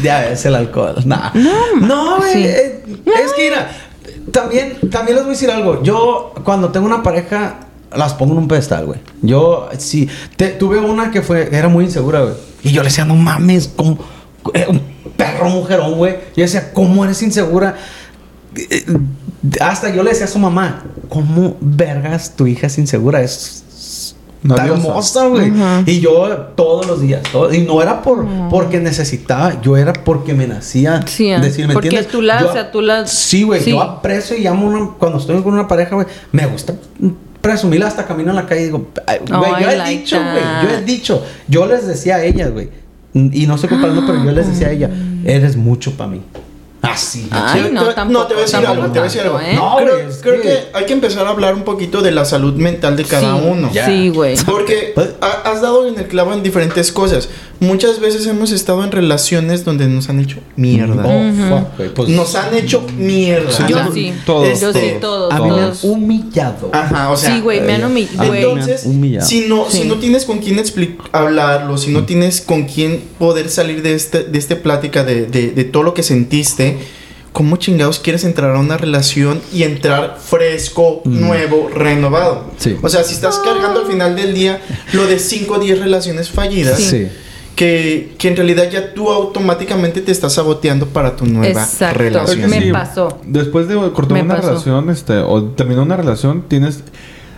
y 0.00 0.02
ya 0.04 0.26
es 0.28 0.44
el 0.46 0.54
alcohol. 0.54 0.94
Nah. 1.04 1.30
No, 1.80 2.18
güey. 2.18 2.32
Sí. 2.32 2.44
eh, 2.46 2.82
Es 3.24 3.32
que 3.32 3.42
mira, 3.50 3.70
también, 4.32 4.78
también 4.90 5.16
les 5.16 5.24
voy 5.24 5.32
a 5.32 5.34
decir 5.34 5.50
algo. 5.50 5.82
Yo, 5.82 6.32
cuando 6.44 6.68
tengo 6.70 6.86
una 6.86 7.02
pareja, 7.02 7.56
las 7.94 8.14
pongo 8.14 8.32
en 8.34 8.38
un 8.38 8.48
pedestal, 8.48 8.86
güey. 8.86 9.00
Yo, 9.20 9.68
sí, 9.78 10.08
te- 10.36 10.50
tuve 10.50 10.78
una 10.78 11.10
que 11.10 11.22
fue, 11.22 11.48
era 11.52 11.68
muy 11.68 11.86
insegura, 11.86 12.20
güey. 12.20 12.34
Y 12.62 12.70
yo 12.72 12.82
le 12.82 12.88
decía, 12.88 13.04
no 13.04 13.16
mames, 13.16 13.68
como 13.74 13.98
eh, 14.54 14.66
un 14.68 14.80
perro 15.16 15.48
mujerón, 15.48 15.94
güey. 15.96 16.14
Yo 16.36 16.42
decía, 16.44 16.72
¿cómo 16.72 17.04
eres 17.04 17.20
insegura? 17.22 17.74
Eh, 18.56 18.84
Hasta 19.60 19.94
yo 19.94 20.02
le 20.02 20.10
decía 20.10 20.26
a 20.26 20.28
su 20.28 20.38
mamá, 20.38 20.82
¿cómo 21.08 21.56
vergas 21.60 22.36
tu 22.36 22.46
hija 22.46 22.66
es 22.66 22.76
insegura? 22.78 23.22
Es 23.22 23.64
está 24.42 24.66
hermosa, 24.66 25.26
güey. 25.28 25.50
Ujú. 25.50 25.60
Y 25.86 26.00
yo 26.00 26.28
todos 26.56 26.86
los 26.86 27.00
días, 27.02 27.22
todo- 27.30 27.52
y 27.52 27.62
no 27.62 27.80
era 27.82 28.02
por 28.02 28.26
porque 28.50 28.80
necesitaba, 28.80 29.60
yo 29.62 29.76
era 29.76 29.92
porque 29.92 30.32
me 30.34 30.46
nacía 30.46 31.02
Sí, 31.06 31.30
ah, 31.30 31.40
decir, 31.40 31.66
¿me 31.68 31.74
porque 31.74 31.88
entiendes? 31.88 32.10
tú 32.12 32.22
la- 32.22 32.40
Yo- 32.40 32.48
o 32.48 32.52
sea, 32.52 32.70
tú 32.70 32.80
la- 32.80 33.06
Sí, 33.06 33.42
güey, 33.42 33.60
sí. 33.62 33.70
yo 33.70 33.80
aprecio 33.82 34.36
y 34.36 34.46
amo 34.46 34.66
una- 34.66 34.90
cuando 34.98 35.18
estoy 35.18 35.42
con 35.42 35.52
una 35.54 35.68
pareja, 35.68 35.94
güey, 35.94 36.06
me 36.32 36.46
gusta 36.46 36.74
presumirla 37.42 37.86
hasta 37.86 38.06
camino 38.06 38.30
en 38.30 38.36
la 38.36 38.46
calle 38.46 38.62
y 38.62 38.64
digo, 38.64 38.78
güey, 38.86 39.52
Ay, 39.54 39.62
yo 39.64 39.70
he 39.70 39.76
like 39.76 39.98
dicho, 40.00 40.16
güey, 40.16 40.44
yo 40.64 40.70
he 40.78 40.82
dicho, 40.84 41.24
yo 41.48 41.66
les 41.66 41.86
decía 41.86 42.16
a 42.16 42.24
ellas, 42.24 42.50
güey, 42.52 42.68
y 43.14 43.46
no 43.46 43.54
estoy 43.54 43.68
comparando, 43.70 44.04
pero 44.06 44.22
yo 44.24 44.30
les 44.32 44.48
decía 44.48 44.68
a 44.68 44.70
ella, 44.70 44.90
eres 45.24 45.56
mucho 45.56 45.96
para 45.96 46.10
mí. 46.10 46.22
Así. 46.82 47.28
Ay, 47.30 47.64
Te- 47.64 47.70
no, 47.72 47.84
te- 47.88 47.94
tampoco. 47.94 48.20
no, 48.20 48.26
te 48.26 48.34
voy 48.34 48.42
a 48.42 48.46
decir 48.46 48.66
algo, 48.66 48.82
te 48.84 48.88
voy 48.88 48.98
a 48.98 49.02
decir 49.02 49.20
tanto, 49.22 49.36
algo. 49.36 49.50
¿eh? 49.50 49.54
No, 49.54 49.76
creo 49.76 50.08
es 50.08 50.16
creo 50.22 50.40
que- 50.40 50.58
hay 50.72 50.86
que 50.86 50.92
empezar 50.94 51.26
a 51.26 51.30
hablar 51.30 51.54
un 51.54 51.62
poquito 51.64 52.00
de 52.00 52.10
la 52.10 52.24
salud 52.24 52.54
mental 52.54 52.96
de 52.96 53.04
cada 53.04 53.36
Sí, 53.38 53.44
uno. 53.46 53.70
Ya. 53.72 53.84
Sí, 53.86 54.08
güey. 54.08 54.36
Porque 54.46 54.92
Pues- 54.94 55.10
ha- 55.20 55.50
has 55.50 55.60
dado 55.60 55.86
en 55.86 55.98
el 55.98 56.06
clavo 56.06 56.32
en 56.32 56.42
diferentes 56.42 56.90
cosas. 56.90 57.28
Muchas 57.60 58.00
veces 58.00 58.26
hemos 58.26 58.50
estado 58.52 58.82
en 58.82 58.90
relaciones 58.92 59.66
donde 59.66 59.86
nos 59.88 60.08
han 60.08 60.20
hecho 60.20 60.38
mierda. 60.56 61.04
Oh, 61.04 61.32
fuck, 61.66 61.76
güey, 61.76 61.94
pues, 61.94 62.08
Nos 62.08 62.34
han 62.34 62.54
hecho 62.54 62.82
mierda. 62.96 63.52
Sí, 63.52 63.64
Yo 63.68 63.92
sí. 63.92 64.14
Todos. 64.24 64.58
Yo 64.60 64.72
sí, 64.72 64.78
Este, 64.78 64.90
todos, 65.00 65.30
a 65.30 65.38
mí 65.40 65.50
me 65.50 65.60
han 65.60 65.72
humillado. 65.82 66.70
Ajá, 66.72 67.10
o 67.10 67.16
sea. 67.18 67.34
Sí, 67.34 67.40
güey, 67.42 67.60
me 67.60 67.74
han 67.74 67.82
humi- 67.82 68.08
a 68.16 68.22
mí 68.22 68.28
güey. 68.28 68.30
me 68.30 68.38
han 68.38 68.58
Entonces, 68.58 68.86
humillado. 68.86 69.26
si 69.26 69.40
no, 69.46 69.66
si 69.68 69.82
Sí. 69.82 69.88
no 69.88 69.96
tienes 69.96 70.24
con 70.24 70.38
quién 70.38 70.58
hablarlo, 71.12 71.76
si 71.76 71.90
no 71.90 72.04
tienes 72.04 72.40
con 72.40 72.64
quién 72.64 73.02
poder 73.18 73.50
salir 73.50 73.82
de 73.82 73.94
este, 73.94 74.24
de 74.24 74.38
este 74.38 74.56
plática 74.56 75.04
de, 75.04 75.26
de- 75.26 75.50
de 75.50 75.64
todo 75.64 75.82
lo 75.82 75.92
que 75.92 76.02
sentiste, 76.02 76.69
¿cómo 77.32 77.56
chingados 77.56 77.98
quieres 78.00 78.24
entrar 78.24 78.54
a 78.56 78.58
una 78.58 78.76
relación 78.76 79.40
y 79.52 79.62
entrar 79.62 80.18
fresco, 80.24 81.02
nuevo, 81.04 81.70
renovado? 81.74 82.50
Sí. 82.58 82.76
O 82.82 82.88
sea, 82.88 83.04
si 83.04 83.14
estás 83.14 83.38
cargando 83.38 83.80
al 83.80 83.86
final 83.86 84.16
del 84.16 84.34
día 84.34 84.60
lo 84.92 85.06
de 85.06 85.18
5 85.18 85.54
o 85.54 85.58
10 85.58 85.78
relaciones 85.80 86.28
fallidas, 86.30 86.78
Sí. 86.80 87.08
que, 87.56 88.14
que 88.18 88.28
en 88.28 88.36
realidad 88.36 88.70
ya 88.70 88.94
tú 88.94 89.10
automáticamente 89.10 90.00
te 90.00 90.10
estás 90.12 90.32
saboteando 90.34 90.86
para 90.86 91.14
tu 91.16 91.26
nueva 91.26 91.62
Exacto. 91.62 91.98
relación. 91.98 92.48
Me 92.50 92.62
Sí, 92.62 92.72
pasó. 92.72 93.18
Después 93.24 93.68
de 93.68 93.74
cortar 93.92 94.12
Me 94.14 94.22
una 94.22 94.36
pasó. 94.36 94.48
relación, 94.48 94.90
este, 94.90 95.18
o 95.18 95.44
terminar 95.44 95.82
una 95.84 95.96
relación, 95.96 96.42
tienes. 96.48 96.80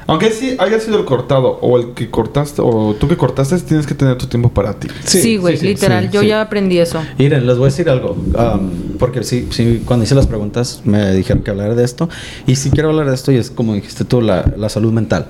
Aunque 0.06 0.30
sí 0.30 0.56
haya 0.58 0.78
sido 0.80 0.98
el 0.98 1.04
cortado 1.04 1.58
o 1.60 1.78
el 1.78 1.92
que 1.94 2.10
cortaste, 2.10 2.60
o 2.64 2.94
tú 2.98 3.08
que 3.08 3.16
cortaste, 3.16 3.58
tienes 3.60 3.86
que 3.86 3.94
tener 3.94 4.16
tu 4.18 4.26
tiempo 4.26 4.48
para 4.50 4.74
ti. 4.74 4.88
Sí, 5.04 5.36
güey, 5.36 5.58
literal. 5.60 6.06
sí, 6.06 6.10
yo 6.12 6.20
sí. 6.22 6.26
ya 6.28 6.40
aprendí 6.42 6.78
eso. 6.78 7.00
Miren, 7.18 7.46
les 7.46 7.56
voy 7.56 7.66
a 7.66 7.70
decir 7.70 7.88
algo. 7.88 8.10
um, 8.12 8.70
porque 8.98 9.22
sí, 9.22 9.48
sí, 9.50 9.82
cuando 9.84 10.04
hice 10.04 10.14
las 10.14 10.26
preguntas 10.26 10.80
me 10.84 11.12
dijeron 11.12 11.42
que 11.42 11.50
hablar 11.50 11.74
de 11.74 11.84
esto. 11.84 12.08
Y 12.46 12.56
sí 12.56 12.70
quiero 12.70 12.90
hablar 12.90 13.08
de 13.08 13.14
esto 13.14 13.32
y 13.32 13.36
es 13.36 13.50
como 13.50 13.74
dijiste 13.74 14.04
tú, 14.04 14.20
la, 14.20 14.52
la 14.56 14.68
salud 14.68 14.92
mental. 14.92 15.28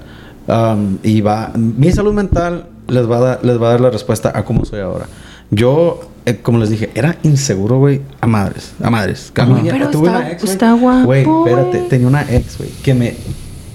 Um, 0.48 0.98
y 1.02 1.20
va, 1.20 1.52
mi 1.54 1.92
salud 1.92 2.12
mental 2.12 2.66
les 2.88 3.08
va, 3.10 3.18
a 3.18 3.20
dar, 3.20 3.44
les 3.44 3.60
va 3.62 3.68
a 3.68 3.70
dar 3.72 3.80
la 3.80 3.90
respuesta 3.90 4.32
a 4.34 4.44
cómo 4.44 4.64
soy 4.64 4.80
ahora. 4.80 5.06
Yo, 5.50 6.00
eh, 6.24 6.38
como 6.42 6.58
les 6.58 6.70
dije, 6.70 6.90
era 6.94 7.18
inseguro, 7.22 7.78
güey, 7.78 8.00
a 8.20 8.26
madres, 8.26 8.72
a 8.82 8.90
madres. 8.90 9.30
Camilla, 9.32 9.70
Pero 9.72 9.90
tuve 9.90 10.06
está- 10.08 10.18
una 10.18 10.30
ex, 10.32 10.42
güey. 10.42 10.52
está 10.52 10.72
guapo, 10.72 11.04
Güey, 11.04 11.20
espérate, 11.22 11.78
tenía 11.90 12.06
una 12.08 12.22
ex, 12.22 12.58
güey, 12.58 12.70
que 12.82 12.94
me, 12.94 13.14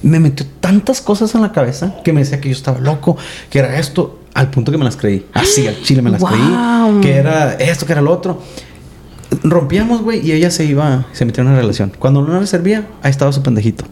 me 0.04 0.20
metió 0.20 0.46
tantas 0.60 1.02
cosas 1.02 1.34
en 1.36 1.42
la 1.42 1.52
cabeza 1.52 1.96
que 2.04 2.14
me 2.14 2.22
decía 2.22 2.40
que 2.42 2.50
yo 2.50 2.56
estaba 2.56 2.80
loco, 2.80 3.18
que 3.50 3.60
era 3.60 3.78
esto, 3.80 4.20
al 4.34 4.50
punto 4.52 4.72
que 4.72 4.78
me 4.78 4.86
las 4.86 4.96
creí. 4.98 5.26
Así, 5.34 5.68
al 5.68 5.82
chile 5.82 6.02
me 6.02 6.10
las 6.12 6.22
Wow. 6.22 6.30
creí. 6.30 7.02
Que 7.02 7.16
era 7.18 7.54
esto, 7.54 7.86
que 7.86 7.92
era 7.94 8.02
lo 8.02 8.12
otro. 8.12 8.42
Rompíamos, 9.44 10.02
güey, 10.04 10.26
y 10.26 10.32
ella 10.32 10.50
se 10.50 10.64
iba, 10.64 11.06
se 11.12 11.26
metió 11.26 11.42
en 11.42 11.50
una 11.50 11.58
relación. 11.60 11.92
Cuando 12.00 12.22
no 12.22 12.40
le 12.40 12.48
servía, 12.48 12.88
ahí 13.04 13.12
estaba 13.12 13.32
su 13.34 13.44
pendejito. 13.44 13.84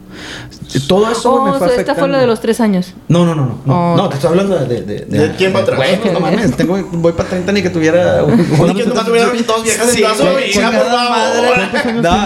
Todo 0.88 1.12
eso, 1.12 1.34
Oh, 1.34 1.44
me 1.46 1.52
o 1.52 1.54
fue 1.60 1.68
sea, 1.70 1.80
esta 1.82 1.94
fue 1.94 2.04
la 2.08 2.18
afectando. 2.18 2.18
de 2.20 2.28
los 2.28 2.40
tres 2.40 2.62
años. 2.62 2.94
No, 3.10 3.26
no, 3.26 3.36
no, 3.36 3.46
no. 3.46 3.60
No, 3.66 3.94
Oh. 3.94 3.98
no 3.98 4.10
te 4.10 4.16
estoy 4.16 4.30
hablando 4.30 4.58
de... 4.58 4.82
¿De, 4.84 5.00
¿De 5.06 5.30
tiempo 5.30 5.60
atrás? 5.60 5.78
Güey, 5.78 6.14
no 6.14 6.20
mames. 6.22 6.56
Tengo, 6.56 6.78
voy 6.94 7.12
para 7.12 7.30
30 7.30 7.52
ni 7.52 7.62
que 7.62 7.70
tuviera... 7.70 8.24
una 8.24 8.74
que 8.74 8.86
nomás 8.86 9.06
tuviera 9.06 9.28
dos 9.46 9.64
viejas 9.64 9.94
en 9.96 10.04
por 10.04 10.16
favor. 10.16 10.40
madre. 11.10 12.02
No, 12.02 12.18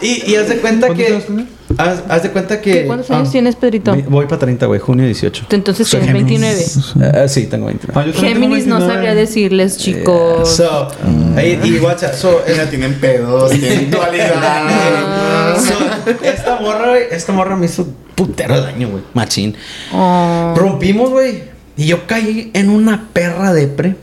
y, 0.00 0.30
y 0.30 0.36
haz 0.36 0.48
de 0.48 0.58
cuenta 0.58 0.86
¿Cuántos 0.88 1.24
que... 1.24 1.46
Haz, 1.78 2.02
haz 2.08 2.22
de 2.22 2.30
cuenta 2.30 2.60
que... 2.60 2.72
¿Qué, 2.72 2.86
¿Cuántos 2.86 3.10
años 3.10 3.28
ah, 3.28 3.32
tienes, 3.32 3.56
Pedrito? 3.56 3.94
Voy 4.08 4.26
para 4.26 4.38
30, 4.38 4.66
güey. 4.66 4.80
Junio 4.80 5.04
18. 5.04 5.46
Entonces 5.50 5.88
tienes 5.88 6.08
Géminis. 6.08 6.94
29. 6.94 7.24
Eh, 7.24 7.28
sí, 7.28 7.46
tengo 7.46 7.66
29. 7.66 8.12
Ah, 8.14 8.18
Géminis 8.18 8.66
no 8.66 8.76
29. 8.76 8.92
sabría 8.92 9.14
decirles, 9.14 9.78
chicos. 9.78 10.48
So, 10.48 10.88
eh, 11.36 11.60
y 11.64 11.78
WhatsApp, 11.78 12.14
so, 12.14 12.42
Ella 12.46 12.68
tienen 12.68 12.94
pedos, 12.94 13.50
tienen 13.58 13.90
dualidad. 13.90 15.56
so, 15.58 15.74
esta 16.22 16.60
morra, 16.60 16.90
güey, 16.90 17.02
esta 17.10 17.32
morra 17.32 17.56
me 17.56 17.66
hizo 17.66 17.86
putero 18.14 18.56
de 18.56 18.62
daño, 18.62 18.90
güey. 18.90 19.02
Machín. 19.14 19.54
Oh. 19.92 20.54
Rompimos, 20.56 21.10
güey. 21.10 21.54
Y 21.76 21.86
yo 21.86 22.06
caí 22.06 22.50
en 22.54 22.70
una 22.70 23.08
perra 23.12 23.52
depre. 23.52 23.96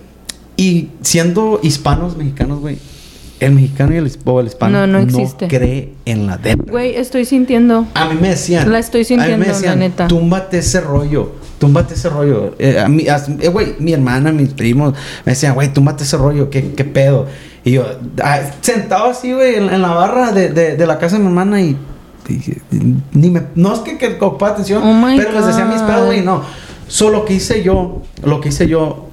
Y 0.58 0.90
siendo 1.02 1.60
hispanos, 1.64 2.18
mexicanos, 2.18 2.60
güey. 2.60 2.78
El 3.42 3.54
mexicano 3.54 3.94
y 3.94 3.98
el, 3.98 4.12
o 4.24 4.40
el 4.40 4.48
hispano 4.48 4.80
No, 4.80 4.88
no 4.88 5.00
existe. 5.00 5.48
cree 5.48 5.94
en 6.06 6.28
la 6.28 6.38
depre. 6.38 6.72
Güey, 6.72 6.96
estoy 6.96 7.26
sintiendo. 7.26 7.88
A 7.96 8.06
mí 8.08 8.18
me 8.22 8.30
decían. 8.30 8.72
La 8.72 8.80
estoy 8.80 9.02
a 9.02 9.04
mí 9.04 9.06
sintiendo, 9.08 9.46
me 9.60 9.66
la 9.68 9.76
neta. 9.76 10.08
Túmbate 10.08 10.60
ese 10.60 10.80
rollo. 10.80 11.34
Túmbate 11.60 11.96
ese 11.96 12.10
rollo. 12.10 12.56
Eh, 12.60 12.80
a 12.80 12.88
mí, 12.88 13.06
eh, 13.40 13.48
güey, 13.50 13.76
mi 13.80 13.94
hermana, 13.94 14.32
mis 14.32 14.50
primos 14.50 14.94
me 15.26 15.34
decían, 15.34 15.54
güey, 15.56 15.74
túmbate 15.74 16.04
ese 16.04 16.18
rollo. 16.18 16.50
¿Qué, 16.50 16.74
qué 16.74 16.86
pedo? 16.86 17.26
Y 17.64 17.72
yo, 17.74 17.86
ah, 18.24 18.40
sentado 18.62 19.12
así, 19.12 19.34
güey, 19.34 19.56
en, 19.56 19.70
en 19.70 19.82
la 19.82 19.90
barra 19.90 20.32
de, 20.32 20.50
de, 20.50 20.76
de 20.78 20.88
la 20.88 20.98
casa 20.98 21.18
de 21.18 21.22
mi 21.24 21.28
hermana 21.28 21.62
y. 21.62 21.76
ni 23.14 23.30
me. 23.30 23.42
No 23.56 23.74
es 23.74 23.80
que, 23.82 23.98
que 23.98 24.18
ocupaba 24.20 24.54
atención, 24.54 24.82
Oh 24.84 25.08
pero 25.18 25.32
les 25.32 25.46
decía 25.48 25.66
mis 25.66 25.82
God. 25.82 25.88
pedos, 25.88 26.06
güey, 26.06 26.22
no. 26.22 26.44
Solo 26.88 27.20
lo 27.20 27.26
que 27.26 27.34
hice 27.36 27.64
yo, 27.64 28.02
lo 28.24 28.40
que 28.42 28.50
hice 28.50 28.68
yo. 28.68 29.08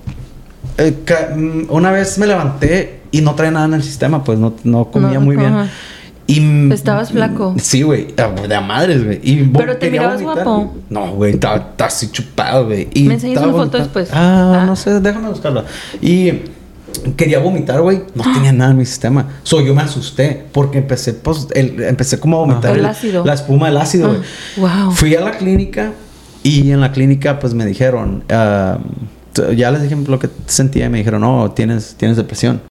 eh, 0.78 0.94
mm, 1.36 1.62
una 1.70 1.90
vez 1.90 2.18
me 2.18 2.26
levanté 2.26 2.97
y 3.10 3.20
no 3.20 3.34
traía 3.34 3.50
nada 3.52 3.66
en 3.66 3.74
el 3.74 3.82
sistema, 3.82 4.22
pues 4.24 4.38
no, 4.38 4.54
no 4.64 4.86
comía 4.90 5.18
No, 5.18 5.20
muy 5.22 5.36
bien. 5.36 5.52
ajá. 5.54 5.68
Y 6.30 6.70
Estabas 6.74 7.10
flaco. 7.12 7.54
Sí, 7.58 7.80
güey, 7.82 8.08
de 8.14 8.54
a 8.54 8.60
madres, 8.60 9.02
güey. 9.02 9.18
Pero 9.50 9.78
te 9.78 9.90
mirabas 9.90 10.20
vomitar. 10.20 10.44
guapo. 10.44 10.74
No, 10.90 11.12
güey, 11.12 11.32
estaba, 11.32 11.70
así 11.78 12.10
chupado, 12.10 12.66
güey. 12.66 12.86
Me 12.96 13.14
enseñas 13.14 13.42
una 13.44 13.52
foto 13.52 13.78
después. 13.78 14.10
Ah, 14.12 14.60
Ah. 14.60 14.66
no 14.66 14.76
sé, 14.76 15.00
déjame 15.00 15.30
buscarla. 15.30 15.64
Y 16.02 16.32
quería 17.16 17.38
vomitar, 17.38 17.80
güey. 17.80 18.02
No 18.14 18.24
tenía 18.34 18.52
nada 18.52 18.72
en 18.72 18.76
mi 18.76 18.84
sistema. 18.84 19.26
So, 19.42 19.62
yo 19.62 19.74
me 19.74 19.80
asusté 19.80 20.44
porque 20.52 20.76
empecé, 20.76 21.14
pues, 21.14 21.48
el- 21.54 21.82
empecé 21.84 22.20
como 22.20 22.36
a 22.36 22.40
vomitar 22.40 22.76
El 22.76 22.84
ácido. 22.84 23.24
la 23.24 23.32
espuma 23.32 23.68
del 23.68 23.78
ácido, 23.78 24.08
güey. 24.08 24.20
Ah, 24.70 24.82
wow. 24.84 24.90
Fui 24.92 25.14
a 25.14 25.22
la 25.22 25.30
clínica 25.30 25.92
y 26.42 26.70
en 26.72 26.82
la 26.82 26.92
clínica, 26.92 27.38
pues, 27.40 27.54
me 27.54 27.64
dijeron, 27.64 28.22
ah, 28.28 28.76
t- 29.32 29.56
ya 29.56 29.70
les 29.70 29.80
dije 29.80 29.96
lo 30.06 30.18
que 30.18 30.28
sentía 30.44 30.84
y 30.86 30.88
me 30.90 30.98
dijeron, 30.98 31.22
no, 31.22 31.50
tienes, 31.52 31.94
tienes 31.96 32.18
depresión. 32.18 32.60